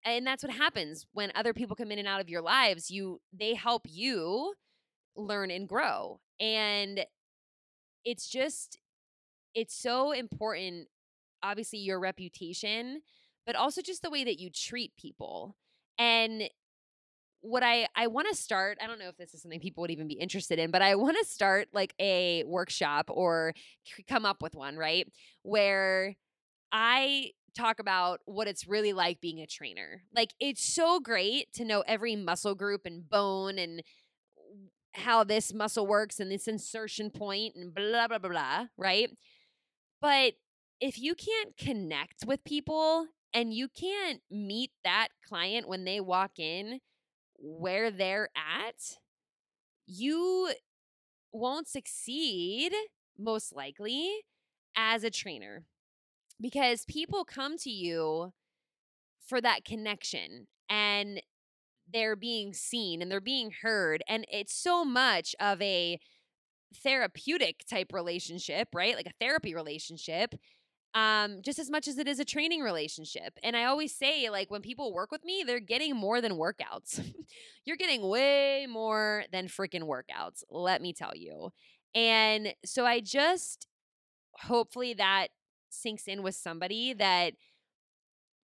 and 0.04 0.24
that's 0.24 0.44
what 0.44 0.52
happens 0.52 1.06
when 1.12 1.32
other 1.34 1.52
people 1.52 1.74
come 1.74 1.90
in 1.90 1.98
and 1.98 2.06
out 2.06 2.20
of 2.20 2.30
your 2.30 2.40
lives 2.40 2.88
you 2.88 3.20
they 3.32 3.52
help 3.52 3.82
you 3.84 4.54
learn 5.18 5.50
and 5.50 5.68
grow. 5.68 6.20
And 6.40 7.04
it's 8.04 8.28
just, 8.28 8.78
it's 9.54 9.74
so 9.74 10.12
important, 10.12 10.88
obviously, 11.42 11.80
your 11.80 12.00
reputation, 12.00 13.02
but 13.46 13.56
also 13.56 13.82
just 13.82 14.02
the 14.02 14.10
way 14.10 14.24
that 14.24 14.38
you 14.38 14.50
treat 14.50 14.92
people. 14.96 15.56
And 15.98 16.48
what 17.40 17.62
I 17.62 17.86
I 17.94 18.08
want 18.08 18.28
to 18.28 18.34
start, 18.34 18.78
I 18.82 18.86
don't 18.86 18.98
know 18.98 19.08
if 19.08 19.16
this 19.16 19.34
is 19.34 19.42
something 19.42 19.60
people 19.60 19.82
would 19.82 19.90
even 19.90 20.08
be 20.08 20.14
interested 20.14 20.58
in, 20.58 20.70
but 20.70 20.82
I 20.82 20.94
want 20.96 21.16
to 21.18 21.24
start 21.28 21.68
like 21.72 21.94
a 22.00 22.44
workshop 22.44 23.06
or 23.10 23.54
come 24.08 24.24
up 24.24 24.42
with 24.42 24.54
one, 24.54 24.76
right? 24.76 25.06
Where 25.42 26.16
I 26.72 27.32
talk 27.56 27.80
about 27.80 28.20
what 28.24 28.48
it's 28.48 28.68
really 28.68 28.92
like 28.92 29.20
being 29.20 29.40
a 29.40 29.46
trainer. 29.46 30.02
Like 30.14 30.34
it's 30.40 30.62
so 30.62 31.00
great 31.00 31.52
to 31.54 31.64
know 31.64 31.82
every 31.86 32.16
muscle 32.16 32.54
group 32.54 32.82
and 32.84 33.08
bone 33.08 33.58
and 33.58 33.82
how 34.92 35.24
this 35.24 35.52
muscle 35.52 35.86
works 35.86 36.18
and 36.20 36.30
this 36.30 36.48
insertion 36.48 37.10
point 37.10 37.54
and 37.56 37.74
blah 37.74 38.08
blah 38.08 38.18
blah 38.18 38.30
blah, 38.30 38.66
right? 38.76 39.10
But 40.00 40.34
if 40.80 40.98
you 40.98 41.14
can't 41.14 41.56
connect 41.56 42.24
with 42.26 42.44
people 42.44 43.06
and 43.34 43.52
you 43.52 43.68
can't 43.68 44.20
meet 44.30 44.70
that 44.84 45.08
client 45.26 45.68
when 45.68 45.84
they 45.84 46.00
walk 46.00 46.38
in 46.38 46.80
where 47.36 47.90
they're 47.90 48.30
at, 48.36 48.98
you 49.86 50.52
won't 51.32 51.68
succeed 51.68 52.72
most 53.18 53.54
likely 53.54 54.08
as 54.76 55.04
a 55.04 55.10
trainer 55.10 55.64
because 56.40 56.84
people 56.84 57.24
come 57.24 57.56
to 57.58 57.70
you 57.70 58.32
for 59.26 59.40
that 59.40 59.64
connection 59.64 60.46
and 60.70 61.20
they're 61.92 62.16
being 62.16 62.52
seen 62.52 63.02
and 63.02 63.10
they're 63.10 63.20
being 63.20 63.52
heard 63.62 64.02
and 64.08 64.26
it's 64.30 64.54
so 64.54 64.84
much 64.84 65.34
of 65.40 65.60
a 65.62 65.98
therapeutic 66.82 67.62
type 67.68 67.92
relationship 67.92 68.68
right? 68.74 68.96
Like 68.96 69.06
a 69.06 69.12
therapy 69.20 69.54
relationship 69.54 70.34
um 70.94 71.42
just 71.42 71.58
as 71.58 71.70
much 71.70 71.86
as 71.86 71.98
it 71.98 72.08
is 72.08 72.18
a 72.18 72.24
training 72.24 72.62
relationship 72.62 73.38
and 73.42 73.54
i 73.56 73.64
always 73.64 73.94
say 73.94 74.30
like 74.30 74.50
when 74.50 74.62
people 74.62 74.92
work 74.92 75.10
with 75.10 75.22
me 75.24 75.44
they're 75.46 75.60
getting 75.60 75.94
more 75.94 76.20
than 76.20 76.32
workouts. 76.32 77.12
You're 77.64 77.76
getting 77.76 78.08
way 78.08 78.66
more 78.68 79.24
than 79.30 79.48
freaking 79.48 79.82
workouts 79.82 80.42
let 80.50 80.80
me 80.80 80.94
tell 80.94 81.12
you 81.14 81.50
and 81.94 82.54
so 82.64 82.86
i 82.86 83.00
just 83.00 83.66
hopefully 84.32 84.94
that 84.94 85.28
sinks 85.70 86.08
in 86.08 86.22
with 86.22 86.34
somebody 86.34 86.94
that 86.94 87.34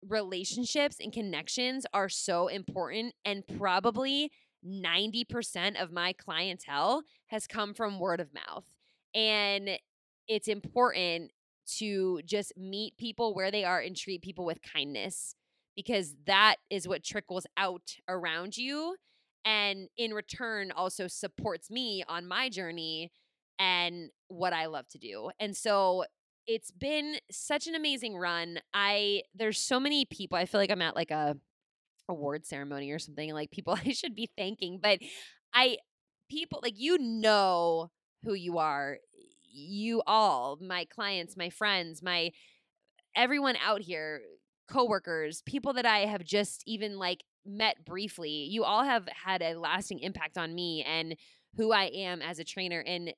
relationships 0.08 0.98
and 1.00 1.12
connections 1.12 1.86
are 1.94 2.10
so 2.10 2.48
important 2.48 3.14
and 3.24 3.44
probably 3.58 4.32
90% 4.66 5.82
of 5.82 5.92
my 5.92 6.14
clientele 6.14 7.04
has 7.28 7.48
come 7.48 7.74
from 7.74 8.00
word 8.00 8.20
of 8.20 8.34
mouth 8.34 8.66
and 9.14 9.70
it's 10.28 10.48
important 10.48 11.32
to 11.78 12.22
just 12.26 12.54
meet 12.58 12.98
people 12.98 13.34
where 13.34 13.52
they 13.52 13.64
are 13.64 13.80
and 13.80 13.96
treat 13.96 14.22
people 14.22 14.46
with 14.46 14.60
kindness 14.62 15.36
because 15.76 16.16
that 16.26 16.56
is 16.70 16.88
what 16.88 17.04
trickles 17.04 17.46
out 17.58 17.96
around 18.08 18.58
you 18.58 18.96
and 19.46 19.88
in 19.98 20.14
return 20.14 20.72
also 20.72 21.08
supports 21.08 21.70
me 21.70 22.04
on 22.08 22.28
my 22.28 22.50
journey 22.50 23.12
and 23.60 24.10
what 24.28 24.54
I 24.54 24.66
love 24.66 24.88
to 24.90 24.98
do. 24.98 25.30
And 25.40 25.56
so 25.56 26.06
it's 26.48 26.72
been 26.72 27.16
such 27.32 27.68
an 27.68 27.76
amazing 27.76 28.18
run. 28.18 28.60
I 28.74 29.24
there's 29.34 29.58
so 29.58 29.80
many 29.80 30.06
people. 30.06 30.38
I 30.38 30.46
feel 30.46 30.62
like 30.62 30.72
I'm 30.72 30.82
at 30.82 30.96
like 30.96 31.12
a 31.12 31.38
award 32.08 32.46
ceremony 32.46 32.92
or 32.92 33.00
something 33.00 33.34
like 33.34 33.52
people 33.52 33.78
I 33.86 33.92
should 33.92 34.16
be 34.16 34.30
thanking, 34.38 34.80
but 34.82 35.00
I 35.54 35.78
people 36.30 36.60
like 36.64 36.76
you 36.78 36.98
know 36.98 37.92
who 38.24 38.34
you 38.34 38.58
are. 38.58 38.98
You 39.58 40.02
all, 40.06 40.58
my 40.62 40.86
clients, 40.86 41.38
my 41.38 41.50
friends, 41.50 42.04
my 42.04 42.32
everyone 43.16 43.56
out 43.64 43.82
here, 43.82 44.22
coworkers, 44.70 45.42
people 45.44 45.74
that 45.74 45.86
I 45.86 46.00
have 46.00 46.24
just 46.24 46.64
even 46.66 47.00
like 47.00 47.24
met 47.46 47.86
briefly. 47.86 48.48
You 48.50 48.64
all 48.64 48.84
have 48.84 49.08
had 49.08 49.42
a 49.42 49.58
lasting 49.58 50.00
impact 50.00 50.38
on 50.38 50.54
me 50.54 50.84
and 50.84 51.16
who 51.56 51.72
I 51.72 51.86
am 51.86 52.22
as 52.22 52.40
a 52.40 52.44
trainer 52.44 52.84
and 52.86 53.14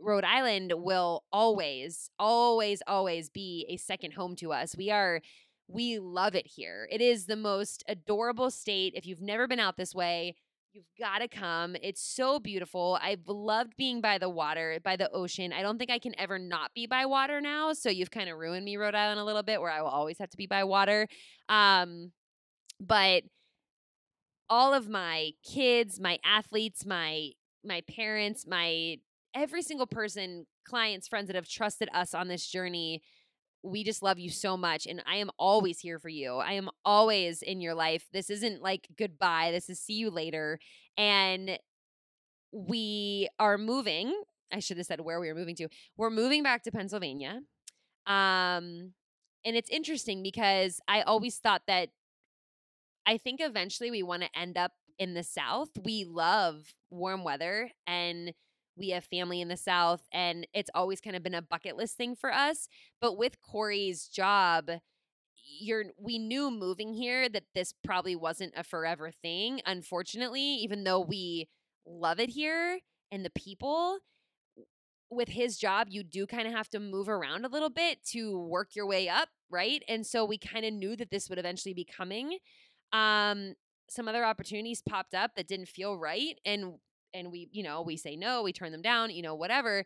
Rhode 0.00 0.24
Island 0.24 0.72
will 0.76 1.24
always, 1.32 2.10
always, 2.18 2.82
always 2.86 3.28
be 3.28 3.66
a 3.68 3.76
second 3.76 4.12
home 4.12 4.36
to 4.36 4.52
us. 4.52 4.76
We 4.76 4.90
are, 4.90 5.20
we 5.66 5.98
love 5.98 6.34
it 6.34 6.46
here. 6.46 6.88
It 6.90 7.00
is 7.00 7.26
the 7.26 7.36
most 7.36 7.84
adorable 7.88 8.50
state. 8.50 8.94
If 8.96 9.06
you've 9.06 9.20
never 9.20 9.48
been 9.48 9.60
out 9.60 9.76
this 9.76 9.94
way, 9.94 10.36
you've 10.72 10.86
got 10.98 11.18
to 11.18 11.28
come. 11.28 11.76
It's 11.82 12.00
so 12.00 12.38
beautiful. 12.38 12.98
I've 13.02 13.26
loved 13.26 13.76
being 13.76 14.00
by 14.00 14.18
the 14.18 14.28
water, 14.28 14.78
by 14.82 14.96
the 14.96 15.10
ocean. 15.10 15.52
I 15.52 15.62
don't 15.62 15.78
think 15.78 15.90
I 15.90 15.98
can 15.98 16.18
ever 16.18 16.38
not 16.38 16.72
be 16.74 16.86
by 16.86 17.06
water 17.06 17.40
now. 17.40 17.72
So 17.72 17.90
you've 17.90 18.10
kind 18.10 18.30
of 18.30 18.38
ruined 18.38 18.64
me, 18.64 18.76
Rhode 18.76 18.94
Island, 18.94 19.18
a 19.18 19.24
little 19.24 19.42
bit, 19.42 19.60
where 19.60 19.70
I 19.70 19.82
will 19.82 19.88
always 19.88 20.18
have 20.18 20.30
to 20.30 20.36
be 20.36 20.46
by 20.46 20.64
water. 20.64 21.08
Um, 21.48 22.12
but 22.80 23.24
all 24.48 24.72
of 24.72 24.88
my 24.88 25.32
kids, 25.44 26.00
my 26.00 26.18
athletes, 26.24 26.86
my 26.86 27.30
my 27.64 27.82
parents, 27.82 28.46
my 28.46 28.98
every 29.38 29.62
single 29.62 29.86
person, 29.86 30.46
clients, 30.66 31.08
friends 31.08 31.28
that 31.28 31.36
have 31.36 31.48
trusted 31.48 31.88
us 31.94 32.12
on 32.12 32.28
this 32.28 32.46
journey, 32.46 33.02
we 33.62 33.84
just 33.84 34.02
love 34.02 34.18
you 34.18 34.30
so 34.30 34.56
much. 34.56 34.86
And 34.86 35.02
I 35.06 35.16
am 35.16 35.30
always 35.38 35.80
here 35.80 35.98
for 35.98 36.08
you. 36.08 36.34
I 36.36 36.52
am 36.52 36.68
always 36.84 37.42
in 37.42 37.60
your 37.60 37.74
life. 37.74 38.06
This 38.12 38.30
isn't 38.30 38.62
like 38.62 38.88
goodbye, 38.96 39.50
this 39.52 39.68
is 39.68 39.80
see 39.80 39.94
you 39.94 40.10
later. 40.10 40.58
And 40.96 41.58
we 42.52 43.28
are 43.38 43.58
moving. 43.58 44.14
I 44.52 44.60
should 44.60 44.78
have 44.78 44.86
said 44.86 45.00
where 45.00 45.20
we 45.20 45.28
are 45.28 45.34
moving 45.34 45.56
to. 45.56 45.68
We're 45.96 46.10
moving 46.10 46.42
back 46.42 46.62
to 46.64 46.72
Pennsylvania. 46.72 47.40
Um, 48.06 48.94
and 49.44 49.56
it's 49.56 49.70
interesting 49.70 50.22
because 50.22 50.80
I 50.88 51.02
always 51.02 51.36
thought 51.36 51.62
that 51.66 51.90
I 53.06 53.18
think 53.18 53.40
eventually 53.40 53.90
we 53.90 54.02
want 54.02 54.22
to 54.22 54.38
end 54.38 54.56
up 54.56 54.72
in 54.98 55.14
the 55.14 55.22
South. 55.22 55.68
We 55.82 56.04
love 56.04 56.74
warm 56.90 57.22
weather 57.22 57.70
and 57.86 58.32
we 58.78 58.90
have 58.90 59.04
family 59.04 59.40
in 59.40 59.48
the 59.48 59.56
South, 59.56 60.02
and 60.12 60.46
it's 60.54 60.70
always 60.74 61.00
kind 61.00 61.16
of 61.16 61.22
been 61.22 61.34
a 61.34 61.42
bucket 61.42 61.76
list 61.76 61.96
thing 61.96 62.14
for 62.14 62.32
us. 62.32 62.68
But 63.00 63.16
with 63.18 63.40
Corey's 63.42 64.08
job, 64.08 64.70
you're 65.60 65.86
we 65.98 66.18
knew 66.18 66.50
moving 66.50 66.94
here 66.94 67.28
that 67.28 67.44
this 67.54 67.72
probably 67.84 68.16
wasn't 68.16 68.52
a 68.56 68.64
forever 68.64 69.10
thing. 69.10 69.60
Unfortunately, 69.66 70.42
even 70.42 70.84
though 70.84 71.00
we 71.00 71.48
love 71.86 72.20
it 72.20 72.30
here 72.30 72.80
and 73.10 73.24
the 73.24 73.30
people, 73.30 73.98
with 75.10 75.28
his 75.28 75.56
job, 75.56 75.88
you 75.90 76.02
do 76.02 76.26
kind 76.26 76.46
of 76.46 76.52
have 76.52 76.68
to 76.70 76.80
move 76.80 77.08
around 77.08 77.44
a 77.44 77.48
little 77.48 77.70
bit 77.70 78.04
to 78.04 78.38
work 78.38 78.74
your 78.74 78.86
way 78.86 79.08
up, 79.08 79.28
right? 79.50 79.82
And 79.88 80.06
so 80.06 80.24
we 80.24 80.38
kind 80.38 80.64
of 80.64 80.74
knew 80.74 80.96
that 80.96 81.10
this 81.10 81.28
would 81.28 81.38
eventually 81.38 81.72
be 81.74 81.84
coming. 81.84 82.38
Um, 82.92 83.54
some 83.88 84.06
other 84.06 84.24
opportunities 84.24 84.82
popped 84.86 85.14
up 85.14 85.34
that 85.36 85.48
didn't 85.48 85.68
feel 85.68 85.96
right, 85.96 86.38
and 86.44 86.74
and 87.14 87.30
we, 87.32 87.48
you 87.52 87.62
know, 87.62 87.82
we 87.82 87.96
say 87.96 88.16
no, 88.16 88.42
we 88.42 88.52
turn 88.52 88.72
them 88.72 88.82
down, 88.82 89.10
you 89.10 89.22
know, 89.22 89.34
whatever. 89.34 89.84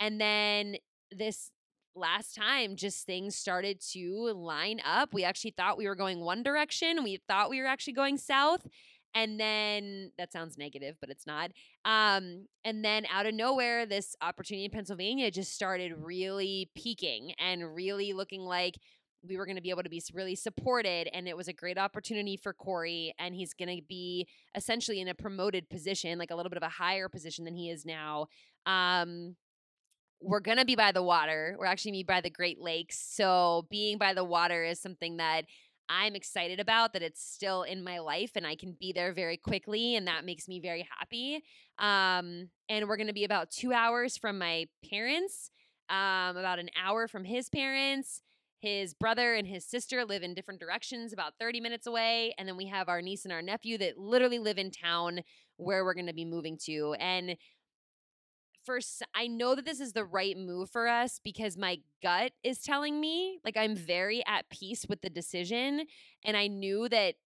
And 0.00 0.20
then 0.20 0.76
this 1.10 1.50
last 1.96 2.34
time 2.34 2.76
just 2.76 3.06
things 3.06 3.36
started 3.36 3.80
to 3.92 4.32
line 4.34 4.80
up. 4.84 5.14
We 5.14 5.24
actually 5.24 5.54
thought 5.56 5.78
we 5.78 5.86
were 5.86 5.94
going 5.94 6.20
one 6.20 6.42
direction. 6.42 7.04
We 7.04 7.20
thought 7.28 7.50
we 7.50 7.60
were 7.60 7.66
actually 7.66 7.92
going 7.92 8.18
south. 8.18 8.66
And 9.14 9.38
then 9.38 10.10
that 10.18 10.32
sounds 10.32 10.58
negative, 10.58 10.96
but 11.00 11.08
it's 11.08 11.26
not. 11.26 11.52
Um, 11.84 12.46
and 12.64 12.84
then 12.84 13.06
out 13.12 13.26
of 13.26 13.34
nowhere, 13.34 13.86
this 13.86 14.16
opportunity 14.20 14.64
in 14.64 14.72
Pennsylvania 14.72 15.30
just 15.30 15.54
started 15.54 15.92
really 15.96 16.68
peaking 16.74 17.32
and 17.38 17.76
really 17.76 18.12
looking 18.12 18.40
like 18.40 18.76
we 19.26 19.36
were 19.36 19.46
going 19.46 19.56
to 19.56 19.62
be 19.62 19.70
able 19.70 19.82
to 19.82 19.88
be 19.88 20.02
really 20.12 20.34
supported 20.34 21.08
and 21.12 21.28
it 21.28 21.36
was 21.36 21.48
a 21.48 21.52
great 21.52 21.78
opportunity 21.78 22.36
for 22.36 22.52
Corey 22.52 23.14
and 23.18 23.34
he's 23.34 23.54
going 23.54 23.74
to 23.74 23.82
be 23.88 24.26
essentially 24.54 25.00
in 25.00 25.08
a 25.08 25.14
promoted 25.14 25.68
position 25.68 26.18
like 26.18 26.30
a 26.30 26.36
little 26.36 26.50
bit 26.50 26.56
of 26.56 26.62
a 26.62 26.68
higher 26.68 27.08
position 27.08 27.44
than 27.44 27.54
he 27.54 27.70
is 27.70 27.84
now. 27.84 28.26
Um 28.66 29.36
we're 30.20 30.40
going 30.40 30.56
to 30.56 30.64
be 30.64 30.76
by 30.76 30.90
the 30.90 31.02
water 31.02 31.54
we're 31.58 31.66
actually 31.66 31.92
be 31.92 32.02
by 32.02 32.20
the 32.20 32.30
Great 32.30 32.60
Lakes 32.60 32.98
so 32.98 33.66
being 33.70 33.98
by 33.98 34.14
the 34.14 34.24
water 34.24 34.64
is 34.64 34.80
something 34.80 35.18
that 35.18 35.44
I'm 35.88 36.14
excited 36.14 36.60
about 36.60 36.92
that 36.94 37.02
it's 37.02 37.22
still 37.22 37.62
in 37.62 37.84
my 37.84 37.98
life 37.98 38.32
and 38.36 38.46
I 38.46 38.56
can 38.56 38.74
be 38.78 38.92
there 38.92 39.12
very 39.12 39.36
quickly 39.36 39.96
and 39.96 40.06
that 40.06 40.24
makes 40.24 40.48
me 40.48 40.60
very 40.60 40.88
happy. 40.98 41.42
Um 41.78 42.48
and 42.68 42.88
we're 42.88 42.96
going 42.96 43.08
to 43.08 43.12
be 43.12 43.24
about 43.24 43.50
2 43.50 43.72
hours 43.72 44.16
from 44.16 44.38
my 44.38 44.66
parents 44.88 45.50
um 45.90 46.36
about 46.36 46.58
an 46.58 46.70
hour 46.82 47.06
from 47.06 47.24
his 47.24 47.50
parents 47.50 48.22
his 48.64 48.94
brother 48.94 49.34
and 49.34 49.46
his 49.46 49.66
sister 49.66 50.04
live 50.04 50.22
in 50.22 50.34
different 50.34 50.60
directions, 50.60 51.12
about 51.12 51.34
30 51.38 51.60
minutes 51.60 51.86
away. 51.86 52.34
And 52.38 52.48
then 52.48 52.56
we 52.56 52.66
have 52.66 52.88
our 52.88 53.02
niece 53.02 53.24
and 53.24 53.32
our 53.32 53.42
nephew 53.42 53.76
that 53.78 53.98
literally 53.98 54.38
live 54.38 54.58
in 54.58 54.70
town 54.70 55.20
where 55.56 55.84
we're 55.84 55.94
going 55.94 56.06
to 56.06 56.14
be 56.14 56.24
moving 56.24 56.58
to. 56.64 56.94
And 56.98 57.36
first, 58.64 59.02
I 59.14 59.26
know 59.26 59.54
that 59.54 59.66
this 59.66 59.80
is 59.80 59.92
the 59.92 60.04
right 60.04 60.36
move 60.36 60.70
for 60.70 60.88
us 60.88 61.20
because 61.22 61.58
my 61.58 61.78
gut 62.02 62.32
is 62.42 62.60
telling 62.60 63.00
me, 63.00 63.38
like, 63.44 63.56
I'm 63.56 63.76
very 63.76 64.24
at 64.26 64.48
peace 64.48 64.86
with 64.88 65.02
the 65.02 65.10
decision. 65.10 65.84
And 66.24 66.36
I 66.36 66.46
knew 66.46 66.88
that 66.88 67.16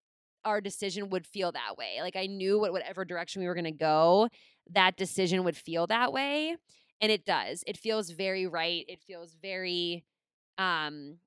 our 0.45 0.61
decision 0.61 1.09
would 1.11 1.27
feel 1.27 1.53
that 1.53 1.77
way. 1.79 1.99
Like, 2.01 2.17
I 2.17 2.27
knew 2.27 2.59
what, 2.59 2.73
whatever 2.73 3.05
direction 3.05 3.41
we 3.41 3.47
were 3.47 3.55
going 3.55 3.65
to 3.65 3.71
go, 3.71 4.29
that 4.73 4.97
decision 4.97 5.45
would 5.45 5.57
feel 5.57 5.87
that 5.87 6.13
way. 6.13 6.57
And 7.01 7.13
it 7.13 7.25
does. 7.25 7.63
It 7.67 7.77
feels 7.77 8.11
very 8.11 8.47
right. 8.47 8.85
It 8.89 9.01
feels 9.01 9.37
very 9.41 10.05
um 10.59 11.19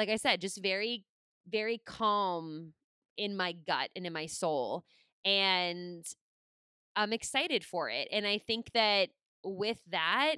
like 0.00 0.08
I 0.08 0.16
said, 0.16 0.40
just 0.40 0.62
very 0.62 1.04
very 1.46 1.78
calm 1.84 2.72
in 3.18 3.36
my 3.36 3.52
gut 3.52 3.90
and 3.94 4.06
in 4.06 4.12
my 4.14 4.24
soul. 4.24 4.84
And 5.26 6.06
I'm 6.96 7.12
excited 7.12 7.64
for 7.64 7.90
it. 7.90 8.08
And 8.10 8.26
I 8.26 8.38
think 8.38 8.72
that 8.72 9.10
with 9.44 9.78
that, 9.90 10.36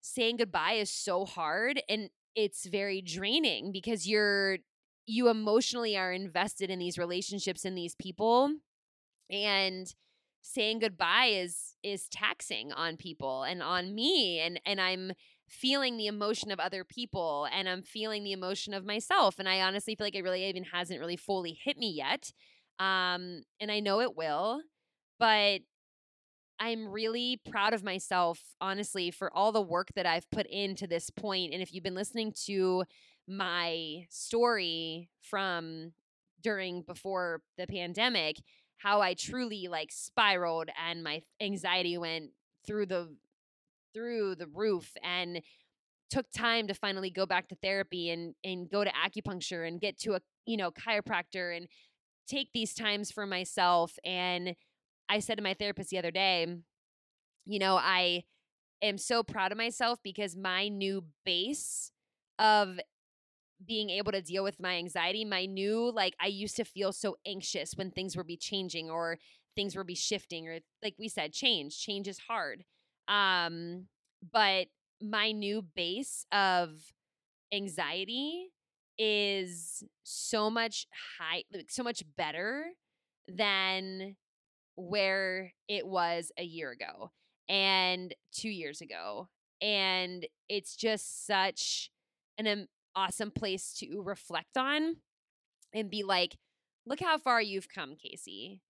saying 0.00 0.38
goodbye 0.38 0.72
is 0.72 0.90
so 0.90 1.24
hard 1.24 1.80
and 1.88 2.10
it's 2.34 2.66
very 2.66 3.00
draining 3.00 3.70
because 3.70 4.08
you're 4.08 4.58
you 5.06 5.28
emotionally 5.28 5.96
are 5.96 6.12
invested 6.12 6.68
in 6.70 6.78
these 6.78 6.98
relationships 6.98 7.64
and 7.64 7.76
these 7.76 7.94
people 7.94 8.50
and 9.30 9.94
saying 10.42 10.78
goodbye 10.78 11.26
is 11.26 11.74
is 11.82 12.08
taxing 12.08 12.72
on 12.72 12.96
people 12.96 13.42
and 13.42 13.62
on 13.62 13.94
me 13.94 14.40
and 14.40 14.58
and 14.64 14.80
I'm 14.80 15.12
feeling 15.50 15.96
the 15.96 16.06
emotion 16.06 16.50
of 16.50 16.60
other 16.60 16.84
people 16.84 17.46
and 17.52 17.68
I'm 17.68 17.82
feeling 17.82 18.24
the 18.24 18.32
emotion 18.32 18.72
of 18.72 18.86
myself 18.86 19.38
and 19.38 19.48
I 19.48 19.60
honestly 19.60 19.94
feel 19.94 20.06
like 20.06 20.14
it 20.14 20.22
really 20.22 20.48
even 20.48 20.64
hasn't 20.64 21.00
really 21.00 21.16
fully 21.16 21.58
hit 21.62 21.76
me 21.76 21.90
yet 21.90 22.32
um 22.78 23.42
and 23.60 23.70
I 23.70 23.80
know 23.80 24.00
it 24.00 24.16
will 24.16 24.62
but 25.18 25.60
I'm 26.60 26.88
really 26.88 27.40
proud 27.50 27.72
of 27.72 27.82
myself, 27.82 28.38
honestly, 28.60 29.10
for 29.10 29.34
all 29.34 29.50
the 29.50 29.62
work 29.62 29.88
that 29.96 30.04
I've 30.04 30.30
put 30.30 30.46
into 30.46 30.86
this 30.86 31.08
point. 31.08 31.54
And 31.54 31.62
if 31.62 31.72
you've 31.72 31.82
been 31.82 31.94
listening 31.94 32.34
to 32.44 32.84
my 33.26 34.04
story 34.10 35.08
from 35.22 35.92
during 36.42 36.82
before 36.82 37.40
the 37.56 37.66
pandemic, 37.66 38.36
how 38.76 39.00
I 39.00 39.14
truly 39.14 39.68
like 39.70 39.90
spiraled 39.90 40.68
and 40.86 41.02
my 41.02 41.22
anxiety 41.40 41.96
went 41.96 42.32
through 42.66 42.86
the 42.86 43.16
through 43.94 44.34
the 44.36 44.46
roof 44.46 44.92
and 45.02 45.40
took 46.10 46.26
time 46.32 46.66
to 46.66 46.74
finally 46.74 47.10
go 47.10 47.26
back 47.26 47.48
to 47.48 47.54
therapy 47.56 48.10
and 48.10 48.34
and 48.42 48.68
go 48.70 48.82
to 48.84 48.90
acupuncture 48.90 49.66
and 49.66 49.80
get 49.80 49.98
to 49.98 50.14
a 50.14 50.20
you 50.44 50.56
know 50.56 50.70
chiropractor 50.70 51.56
and 51.56 51.68
take 52.28 52.48
these 52.52 52.74
times 52.74 53.10
for 53.10 53.26
myself 53.26 53.96
and 54.04 54.54
I 55.10 55.18
said 55.18 55.38
to 55.38 55.42
my 55.42 55.54
therapist 55.54 55.90
the 55.90 55.98
other 55.98 56.12
day, 56.12 56.46
you 57.44 57.58
know, 57.58 57.76
I 57.76 58.22
am 58.80 58.96
so 58.96 59.24
proud 59.24 59.50
of 59.50 59.58
myself 59.58 59.98
because 60.04 60.36
my 60.36 60.68
new 60.68 61.04
base 61.24 61.90
of 62.38 62.78
being 63.66 63.90
able 63.90 64.12
to 64.12 64.22
deal 64.22 64.44
with 64.44 64.60
my 64.60 64.76
anxiety, 64.76 65.24
my 65.24 65.46
new, 65.46 65.90
like, 65.92 66.14
I 66.20 66.28
used 66.28 66.56
to 66.56 66.64
feel 66.64 66.92
so 66.92 67.16
anxious 67.26 67.74
when 67.74 67.90
things 67.90 68.16
would 68.16 68.28
be 68.28 68.36
changing 68.36 68.88
or 68.88 69.18
things 69.56 69.76
would 69.76 69.88
be 69.88 69.96
shifting, 69.96 70.46
or 70.48 70.60
like 70.82 70.94
we 70.96 71.08
said, 71.08 71.32
change. 71.32 71.76
Change 71.78 72.06
is 72.06 72.20
hard. 72.28 72.64
Um, 73.10 73.88
but 74.32 74.68
my 75.02 75.32
new 75.32 75.62
base 75.62 76.24
of 76.32 76.70
anxiety 77.52 78.48
is 78.98 79.82
so 80.04 80.50
much 80.50 80.86
high, 81.18 81.44
like, 81.52 81.70
so 81.70 81.82
much 81.82 82.02
better 82.16 82.66
than 83.28 84.16
where 84.76 85.52
it 85.68 85.86
was 85.86 86.32
a 86.38 86.44
year 86.44 86.70
ago 86.70 87.10
and 87.48 88.14
two 88.32 88.48
years 88.48 88.80
ago. 88.80 89.28
And 89.60 90.26
it's 90.48 90.76
just 90.76 91.26
such 91.26 91.90
an 92.38 92.46
um, 92.46 92.66
awesome 92.94 93.30
place 93.30 93.74
to 93.78 94.02
reflect 94.02 94.56
on 94.56 94.96
and 95.74 95.90
be 95.90 96.02
like, 96.02 96.36
look 96.86 97.00
how 97.00 97.18
far 97.18 97.42
you've 97.42 97.68
come, 97.68 97.96
Casey. 97.96 98.62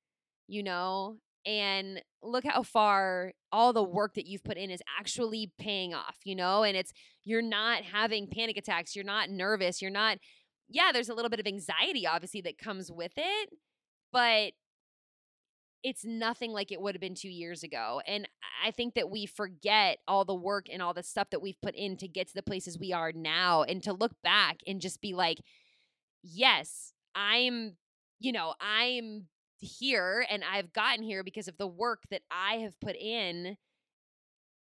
You 0.48 0.62
know, 0.62 1.18
and 1.46 2.02
look 2.22 2.44
how 2.44 2.62
far 2.62 3.32
all 3.52 3.72
the 3.72 3.82
work 3.82 4.14
that 4.14 4.26
you've 4.26 4.44
put 4.44 4.56
in 4.56 4.70
is 4.70 4.82
actually 4.98 5.52
paying 5.58 5.94
off, 5.94 6.16
you 6.24 6.34
know? 6.36 6.62
And 6.62 6.76
it's 6.76 6.92
you're 7.24 7.42
not 7.42 7.82
having 7.82 8.28
panic 8.28 8.56
attacks, 8.56 8.94
you're 8.94 9.04
not 9.04 9.30
nervous, 9.30 9.80
you're 9.80 9.90
not 9.90 10.18
yeah, 10.72 10.90
there's 10.92 11.08
a 11.08 11.14
little 11.14 11.30
bit 11.30 11.40
of 11.40 11.46
anxiety 11.46 12.06
obviously 12.06 12.40
that 12.42 12.58
comes 12.58 12.92
with 12.92 13.12
it, 13.16 13.50
but 14.12 14.52
it's 15.82 16.04
nothing 16.04 16.52
like 16.52 16.70
it 16.70 16.80
would 16.80 16.94
have 16.94 17.00
been 17.00 17.14
two 17.14 17.30
years 17.30 17.62
ago. 17.62 18.02
And 18.06 18.28
I 18.64 18.70
think 18.70 18.94
that 18.94 19.10
we 19.10 19.26
forget 19.26 19.98
all 20.06 20.24
the 20.24 20.34
work 20.34 20.66
and 20.70 20.82
all 20.82 20.92
the 20.92 21.02
stuff 21.02 21.30
that 21.30 21.40
we've 21.40 21.60
put 21.62 21.74
in 21.74 21.96
to 21.98 22.08
get 22.08 22.28
to 22.28 22.34
the 22.34 22.42
places 22.42 22.78
we 22.78 22.92
are 22.92 23.12
now 23.12 23.62
and 23.62 23.82
to 23.84 23.92
look 23.92 24.12
back 24.22 24.58
and 24.66 24.80
just 24.80 25.00
be 25.00 25.14
like, 25.14 25.38
yes, 26.22 26.92
I'm, 27.14 27.76
you 28.18 28.32
know, 28.32 28.54
I'm 28.60 29.26
here 29.60 30.24
and 30.30 30.42
I've 30.44 30.72
gotten 30.72 31.02
here 31.02 31.22
because 31.22 31.48
of 31.48 31.56
the 31.58 31.66
work 31.66 32.02
that 32.10 32.22
I 32.30 32.54
have 32.56 32.78
put 32.80 32.96
in. 32.96 33.56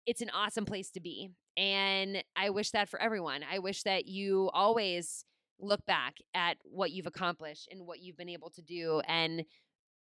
It's 0.06 0.22
an 0.22 0.30
awesome 0.30 0.64
place 0.64 0.90
to 0.92 1.00
be. 1.00 1.30
And 1.56 2.22
I 2.36 2.50
wish 2.50 2.70
that 2.70 2.88
for 2.88 3.00
everyone. 3.00 3.42
I 3.50 3.58
wish 3.58 3.82
that 3.82 4.06
you 4.06 4.50
always 4.52 5.24
look 5.60 5.84
back 5.86 6.18
at 6.34 6.56
what 6.62 6.92
you've 6.92 7.06
accomplished 7.06 7.68
and 7.70 7.86
what 7.86 8.00
you've 8.00 8.16
been 8.16 8.28
able 8.28 8.50
to 8.50 8.62
do 8.62 9.02
and 9.06 9.44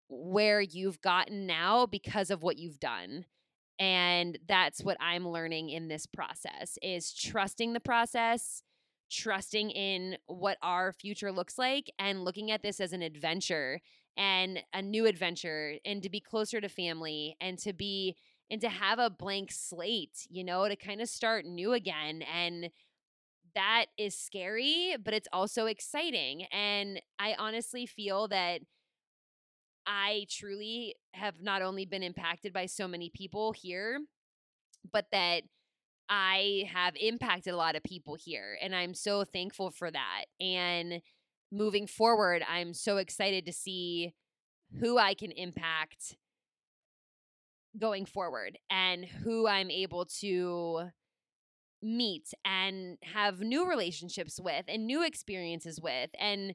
where 0.08 0.60
you've 0.60 1.00
gotten 1.00 1.46
now 1.46 1.86
because 1.86 2.30
of 2.30 2.42
what 2.42 2.58
you've 2.58 2.80
done 2.80 3.24
and 3.78 4.38
that's 4.46 4.82
what 4.82 4.96
i'm 5.00 5.26
learning 5.26 5.68
in 5.68 5.88
this 5.88 6.06
process 6.06 6.78
is 6.82 7.12
trusting 7.12 7.72
the 7.72 7.80
process 7.80 8.62
trusting 9.10 9.70
in 9.70 10.16
what 10.26 10.58
our 10.62 10.92
future 10.92 11.32
looks 11.32 11.58
like 11.58 11.90
and 11.98 12.24
looking 12.24 12.50
at 12.50 12.62
this 12.62 12.80
as 12.80 12.92
an 12.92 13.02
adventure 13.02 13.80
and 14.16 14.60
a 14.72 14.82
new 14.82 15.06
adventure 15.06 15.74
and 15.84 16.02
to 16.02 16.10
be 16.10 16.20
closer 16.20 16.60
to 16.60 16.68
family 16.68 17.36
and 17.40 17.58
to 17.58 17.72
be 17.72 18.16
and 18.50 18.60
to 18.60 18.68
have 18.68 18.98
a 18.98 19.10
blank 19.10 19.50
slate 19.52 20.26
you 20.30 20.44
know 20.44 20.68
to 20.68 20.76
kind 20.76 21.00
of 21.00 21.08
start 21.08 21.44
new 21.44 21.72
again 21.72 22.22
and 22.22 22.70
that 23.54 23.86
is 23.98 24.16
scary 24.16 24.96
but 25.04 25.14
it's 25.14 25.28
also 25.32 25.66
exciting 25.66 26.44
and 26.52 27.00
i 27.18 27.34
honestly 27.38 27.86
feel 27.86 28.28
that 28.28 28.60
I 29.86 30.26
truly 30.30 30.94
have 31.12 31.42
not 31.42 31.62
only 31.62 31.84
been 31.84 32.02
impacted 32.02 32.52
by 32.52 32.66
so 32.66 32.88
many 32.88 33.10
people 33.10 33.52
here, 33.52 34.00
but 34.92 35.06
that 35.12 35.44
I 36.08 36.70
have 36.72 36.96
impacted 36.96 37.54
a 37.54 37.56
lot 37.58 37.76
of 37.76 37.82
people 37.82 38.16
here. 38.16 38.58
And 38.62 38.74
I'm 38.74 38.94
so 38.94 39.24
thankful 39.24 39.70
for 39.70 39.90
that. 39.90 40.26
And 40.40 41.02
moving 41.54 41.86
forward, 41.86 42.42
I'm 42.48 42.74
so 42.74 42.96
excited 42.96 43.46
to 43.46 43.52
see 43.52 44.14
who 44.80 44.98
I 44.98 45.14
can 45.14 45.30
impact 45.30 46.16
going 47.78 48.06
forward 48.06 48.58
and 48.70 49.04
who 49.04 49.46
I'm 49.46 49.70
able 49.70 50.06
to 50.20 50.90
meet 51.82 52.32
and 52.44 52.96
have 53.02 53.40
new 53.40 53.68
relationships 53.68 54.40
with 54.40 54.64
and 54.68 54.86
new 54.86 55.04
experiences 55.04 55.80
with 55.80 56.10
and 56.18 56.54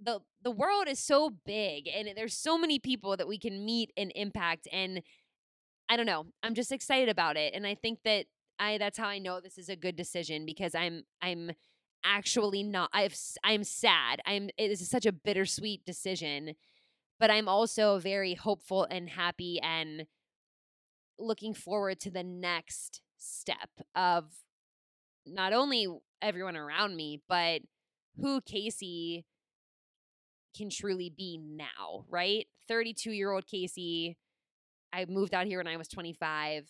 the 0.00 0.20
the 0.42 0.52
world 0.52 0.86
is 0.86 1.00
so 1.00 1.30
big 1.44 1.88
and 1.88 2.08
there's 2.16 2.36
so 2.36 2.56
many 2.56 2.78
people 2.78 3.16
that 3.16 3.26
we 3.26 3.38
can 3.38 3.64
meet 3.64 3.92
and 3.96 4.12
impact 4.14 4.68
and 4.72 5.02
I 5.88 5.96
don't 5.96 6.06
know. 6.06 6.26
I'm 6.44 6.54
just 6.54 6.70
excited 6.70 7.08
about 7.08 7.36
it 7.36 7.54
and 7.54 7.66
I 7.66 7.74
think 7.74 8.00
that 8.04 8.26
I 8.60 8.78
that's 8.78 8.98
how 8.98 9.08
I 9.08 9.18
know 9.18 9.40
this 9.40 9.58
is 9.58 9.68
a 9.68 9.74
good 9.74 9.96
decision 9.96 10.46
because 10.46 10.74
I'm 10.76 11.02
I'm 11.20 11.50
actually 12.04 12.62
not 12.62 12.90
I've 12.92 13.16
I'm 13.44 13.64
sad. 13.64 14.20
I'm 14.26 14.50
it 14.56 14.70
is 14.70 14.88
such 14.88 15.06
a 15.06 15.12
bittersweet 15.12 15.84
decision, 15.84 16.54
but 17.18 17.30
I'm 17.30 17.48
also 17.48 17.98
very 17.98 18.34
hopeful 18.34 18.86
and 18.90 19.08
happy 19.08 19.60
and 19.62 20.06
looking 21.18 21.54
forward 21.54 22.00
to 22.00 22.10
the 22.10 22.22
next 22.22 23.02
step 23.18 23.70
of 23.94 24.24
not 25.26 25.52
only 25.52 25.86
everyone 26.22 26.56
around 26.56 26.96
me, 26.96 27.22
but 27.28 27.60
who 28.20 28.40
Casey 28.40 29.24
can 30.56 30.70
truly 30.70 31.12
be 31.14 31.38
now, 31.38 32.04
right? 32.08 32.46
32 32.68 33.12
year 33.12 33.30
old 33.30 33.46
Casey, 33.46 34.16
I 34.92 35.04
moved 35.04 35.34
out 35.34 35.46
here 35.46 35.58
when 35.58 35.66
I 35.66 35.76
was 35.76 35.88
25. 35.88 36.68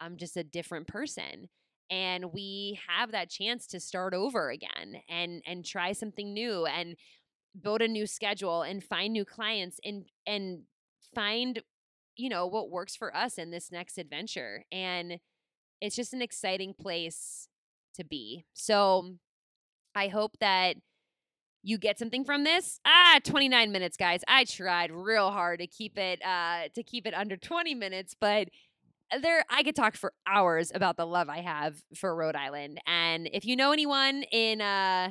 I'm 0.00 0.16
just 0.16 0.36
a 0.36 0.44
different 0.44 0.86
person. 0.86 1.48
And 1.90 2.32
we 2.32 2.78
have 2.88 3.12
that 3.12 3.30
chance 3.30 3.66
to 3.68 3.80
start 3.80 4.14
over 4.14 4.50
again 4.50 5.02
and 5.08 5.42
and 5.46 5.64
try 5.64 5.92
something 5.92 6.32
new 6.32 6.64
and 6.66 6.96
build 7.60 7.82
a 7.82 7.88
new 7.88 8.06
schedule 8.06 8.62
and 8.62 8.82
find 8.82 9.12
new 9.12 9.24
clients 9.24 9.78
and 9.84 10.06
and 10.26 10.62
find 11.14 11.62
you 12.16 12.28
know 12.28 12.46
what 12.46 12.70
works 12.70 12.96
for 12.96 13.14
us 13.14 13.38
in 13.38 13.50
this 13.50 13.70
next 13.70 13.98
adventure 13.98 14.64
and 14.72 15.18
it's 15.80 15.96
just 15.96 16.14
an 16.14 16.22
exciting 16.22 16.74
place 16.74 17.48
to 17.94 18.04
be. 18.04 18.44
So 18.54 19.16
i 19.94 20.08
hope 20.08 20.36
that 20.40 20.76
you 21.62 21.78
get 21.78 21.98
something 21.98 22.24
from 22.24 22.44
this. 22.44 22.80
Ah 22.84 23.18
29 23.24 23.70
minutes 23.72 23.96
guys. 23.96 24.22
I 24.28 24.44
tried 24.44 24.90
real 24.90 25.30
hard 25.30 25.60
to 25.60 25.66
keep 25.66 25.98
it 25.98 26.20
uh 26.24 26.68
to 26.74 26.82
keep 26.82 27.06
it 27.06 27.14
under 27.14 27.36
20 27.36 27.74
minutes 27.74 28.14
but 28.18 28.48
there 29.20 29.44
i 29.50 29.62
could 29.62 29.76
talk 29.76 29.96
for 29.96 30.12
hours 30.26 30.72
about 30.74 30.96
the 30.96 31.06
love 31.06 31.28
i 31.28 31.40
have 31.40 31.76
for 31.94 32.14
rhode 32.14 32.36
island 32.36 32.80
and 32.86 33.28
if 33.32 33.44
you 33.44 33.56
know 33.56 33.72
anyone 33.72 34.22
in 34.32 34.60
uh 34.60 35.10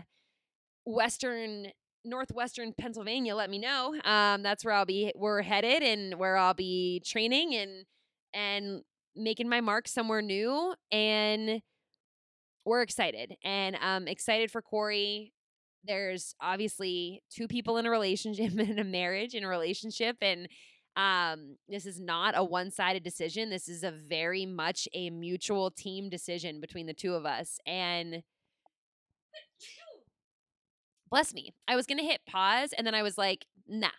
western 0.86 1.68
northwestern 2.04 2.74
pennsylvania 2.74 3.36
let 3.36 3.50
me 3.50 3.60
know 3.60 3.94
um 4.06 4.42
that's 4.42 4.66
where 4.66 4.74
i'll 4.74 4.86
be 4.86 5.12
we're 5.16 5.44
headed 5.44 5.84
and 5.84 6.18
where 6.18 6.36
i'll 6.36 6.56
be 6.56 7.02
training 7.06 7.54
and 7.54 7.86
and 8.34 8.82
making 9.16 9.50
my 9.50 9.62
mark 9.62 9.88
somewhere 9.88 10.22
new. 10.22 10.74
And 10.92 11.62
we're 12.66 12.82
excited 12.82 13.36
and 13.44 13.76
um 13.82 14.08
excited 14.08 14.52
for 14.52 14.62
Corey. 14.62 15.34
There's 15.84 16.36
obviously 16.40 17.24
two 17.32 17.48
people 17.48 17.78
in 17.78 17.86
a 17.86 17.90
relationship 17.90 18.52
in 18.60 18.80
a 18.80 18.84
marriage 18.84 19.34
in 19.34 19.44
a 19.44 19.48
relationship 19.48 20.18
and 20.22 20.48
um 20.96 21.56
this 21.70 21.86
is 21.86 22.00
not 22.00 22.34
a 22.38 22.44
one-sided 22.44 23.04
decision. 23.04 23.50
This 23.50 23.68
is 23.68 23.84
a 23.84 23.92
very 23.92 24.46
much 24.46 24.88
a 24.94 25.10
mutual 25.10 25.72
team 25.72 26.10
decision 26.10 26.60
between 26.60 26.86
the 26.88 26.94
two 26.94 27.14
of 27.14 27.26
us 27.26 27.60
and 27.66 28.24
bless 31.10 31.34
me. 31.34 31.54
I 31.68 31.76
was 31.76 31.86
going 31.86 31.98
to 31.98 32.04
hit 32.04 32.22
pause 32.28 32.74
and 32.78 32.86
then 32.86 32.96
I 32.96 33.04
was 33.04 33.18
like, 33.18 33.46
"Nah, 33.68 33.90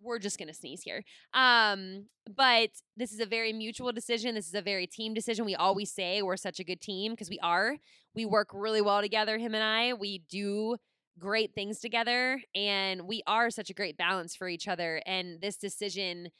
we're 0.00 0.18
just 0.18 0.38
going 0.38 0.48
to 0.48 0.54
sneeze 0.54 0.82
here. 0.82 1.04
Um, 1.34 2.06
but 2.36 2.70
this 2.96 3.12
is 3.12 3.20
a 3.20 3.26
very 3.26 3.52
mutual 3.52 3.92
decision. 3.92 4.34
This 4.34 4.46
is 4.46 4.54
a 4.54 4.62
very 4.62 4.86
team 4.86 5.14
decision. 5.14 5.44
We 5.44 5.54
always 5.54 5.90
say 5.92 6.22
we're 6.22 6.36
such 6.36 6.60
a 6.60 6.64
good 6.64 6.80
team 6.80 7.12
because 7.12 7.30
we 7.30 7.38
are. 7.42 7.76
We 8.14 8.26
work 8.26 8.50
really 8.52 8.80
well 8.80 9.00
together, 9.00 9.38
him 9.38 9.54
and 9.54 9.64
I. 9.64 9.94
We 9.94 10.22
do 10.30 10.76
great 11.18 11.54
things 11.54 11.80
together 11.80 12.40
and 12.54 13.02
we 13.02 13.22
are 13.26 13.50
such 13.50 13.70
a 13.70 13.74
great 13.74 13.96
balance 13.96 14.36
for 14.36 14.48
each 14.48 14.68
other. 14.68 15.02
And 15.06 15.40
this 15.40 15.56
decision, 15.56 16.30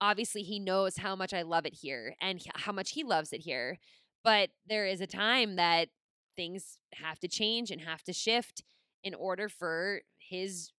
obviously, 0.00 0.42
he 0.42 0.58
knows 0.58 0.96
how 0.96 1.16
much 1.16 1.34
I 1.34 1.42
love 1.42 1.66
it 1.66 1.74
here 1.74 2.14
and 2.20 2.40
how 2.54 2.72
much 2.72 2.90
he 2.90 3.04
loves 3.04 3.32
it 3.32 3.40
here. 3.40 3.78
But 4.24 4.50
there 4.66 4.86
is 4.86 5.00
a 5.00 5.06
time 5.06 5.56
that 5.56 5.88
things 6.36 6.78
have 6.94 7.18
to 7.20 7.28
change 7.28 7.70
and 7.70 7.80
have 7.80 8.02
to 8.04 8.12
shift 8.12 8.62
in 9.04 9.14
order 9.14 9.48
for 9.48 10.02
his 10.18 10.72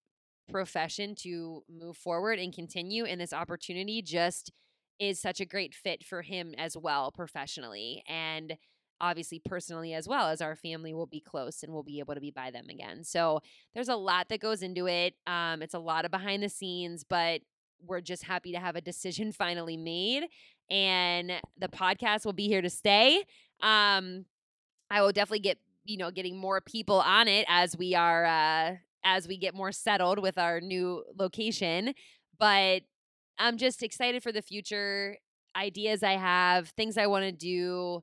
profession 0.50 1.16
to 1.16 1.64
move 1.70 1.98
forward 1.98 2.40
and 2.40 2.54
continue. 2.54 3.06
And 3.06 3.20
this 3.20 3.34
opportunity 3.34 4.02
just 4.02 4.52
is 5.00 5.20
such 5.20 5.40
a 5.40 5.46
great 5.46 5.74
fit 5.74 6.04
for 6.04 6.22
him 6.22 6.54
as 6.58 6.78
well, 6.78 7.12
professionally. 7.12 8.04
And 8.08 8.58
obviously 9.04 9.42
personally 9.44 9.94
as 9.94 10.08
well 10.08 10.30
as 10.30 10.42
our 10.42 10.56
family 10.56 10.94
will 10.94 11.06
be 11.06 11.20
close 11.20 11.62
and 11.62 11.74
we'll 11.74 11.84
be 11.84 12.00
able 12.00 12.16
to 12.16 12.22
be 12.22 12.32
by 12.32 12.50
them 12.50 12.68
again. 12.70 13.04
So 13.04 13.42
there's 13.74 13.90
a 13.90 13.96
lot 13.96 14.30
that 14.30 14.40
goes 14.40 14.64
into 14.64 14.88
it. 14.88 15.14
Um, 15.28 15.62
it's 15.62 15.74
a 15.74 15.80
lot 15.80 16.06
of 16.06 16.12
behind 16.12 16.42
the 16.42 16.48
scenes, 16.50 17.04
but 17.04 17.42
we're 17.86 18.00
just 18.00 18.24
happy 18.24 18.54
to 18.54 18.60
have 18.60 18.78
a 18.78 18.82
decision 18.82 19.32
finally 19.34 19.76
made. 19.76 20.24
And 20.70 21.34
the 21.58 21.68
podcast 21.68 22.26
will 22.26 22.34
be 22.34 22.48
here 22.48 22.62
to 22.62 22.70
stay. 22.70 23.24
Um, 23.62 24.26
I 24.90 25.02
will 25.02 25.12
definitely 25.12 25.40
get 25.40 25.58
you 25.86 25.98
know 25.98 26.12
getting 26.12 26.38
more 26.38 26.62
people 26.62 27.02
on 27.02 27.28
it 27.28 27.46
as 27.50 27.76
we 27.76 27.94
are 27.94 28.26
uh 28.26 28.76
as 29.04 29.28
we 29.28 29.36
get 29.36 29.54
more 29.54 29.74
settled 29.74 30.20
with 30.20 30.38
our 30.38 30.62
new 30.62 31.04
location. 31.20 31.94
But 32.40 32.84
I'm 33.38 33.58
just 33.58 33.84
excited 33.84 34.24
for 34.24 34.32
the 34.32 34.42
future, 34.42 35.18
ideas 35.58 36.04
I 36.04 36.14
have, 36.14 36.70
things 36.70 36.98
I 36.98 37.08
want 37.08 37.26
to 37.26 37.32
do. 37.34 38.02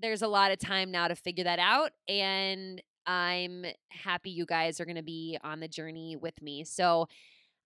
There's 0.00 0.22
a 0.22 0.28
lot 0.28 0.50
of 0.50 0.58
time 0.58 0.90
now 0.90 1.08
to 1.08 1.16
figure 1.16 1.44
that 1.44 1.58
out. 1.58 1.92
And 2.08 2.82
I'm 3.06 3.64
happy 3.88 4.30
you 4.30 4.46
guys 4.46 4.80
are 4.80 4.84
going 4.84 4.96
to 4.96 5.02
be 5.02 5.38
on 5.42 5.60
the 5.60 5.68
journey 5.68 6.16
with 6.16 6.40
me. 6.42 6.64
So 6.64 7.08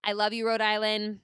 I 0.05 0.13
love 0.13 0.33
you, 0.33 0.47
Rhode 0.47 0.61
Island. 0.61 1.21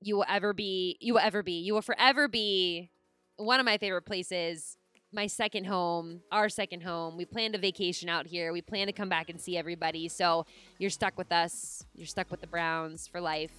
You 0.00 0.16
will 0.16 0.26
ever 0.28 0.52
be, 0.52 0.96
you 1.00 1.14
will 1.14 1.20
ever 1.20 1.42
be, 1.42 1.60
you 1.60 1.74
will 1.74 1.82
forever 1.82 2.28
be 2.28 2.90
one 3.36 3.60
of 3.60 3.66
my 3.66 3.78
favorite 3.78 4.06
places 4.06 4.78
my 5.12 5.26
second 5.26 5.64
home, 5.64 6.20
our 6.30 6.48
second 6.48 6.82
home. 6.82 7.16
We 7.16 7.24
plan 7.24 7.52
to 7.52 7.58
vacation 7.58 8.08
out 8.08 8.26
here. 8.26 8.52
We 8.52 8.60
plan 8.60 8.86
to 8.86 8.92
come 8.92 9.08
back 9.08 9.30
and 9.30 9.40
see 9.40 9.56
everybody. 9.56 10.08
So 10.08 10.46
you're 10.78 10.90
stuck 10.90 11.16
with 11.16 11.32
us. 11.32 11.84
You're 11.94 12.06
stuck 12.06 12.30
with 12.30 12.40
the 12.40 12.46
Browns 12.46 13.06
for 13.06 13.20
life. 13.20 13.52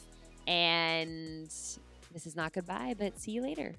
And 0.48 1.48
this 1.48 2.26
is 2.26 2.36
not 2.36 2.54
goodbye, 2.54 2.96
but 2.98 3.20
see 3.20 3.32
you 3.32 3.42
later. 3.42 3.76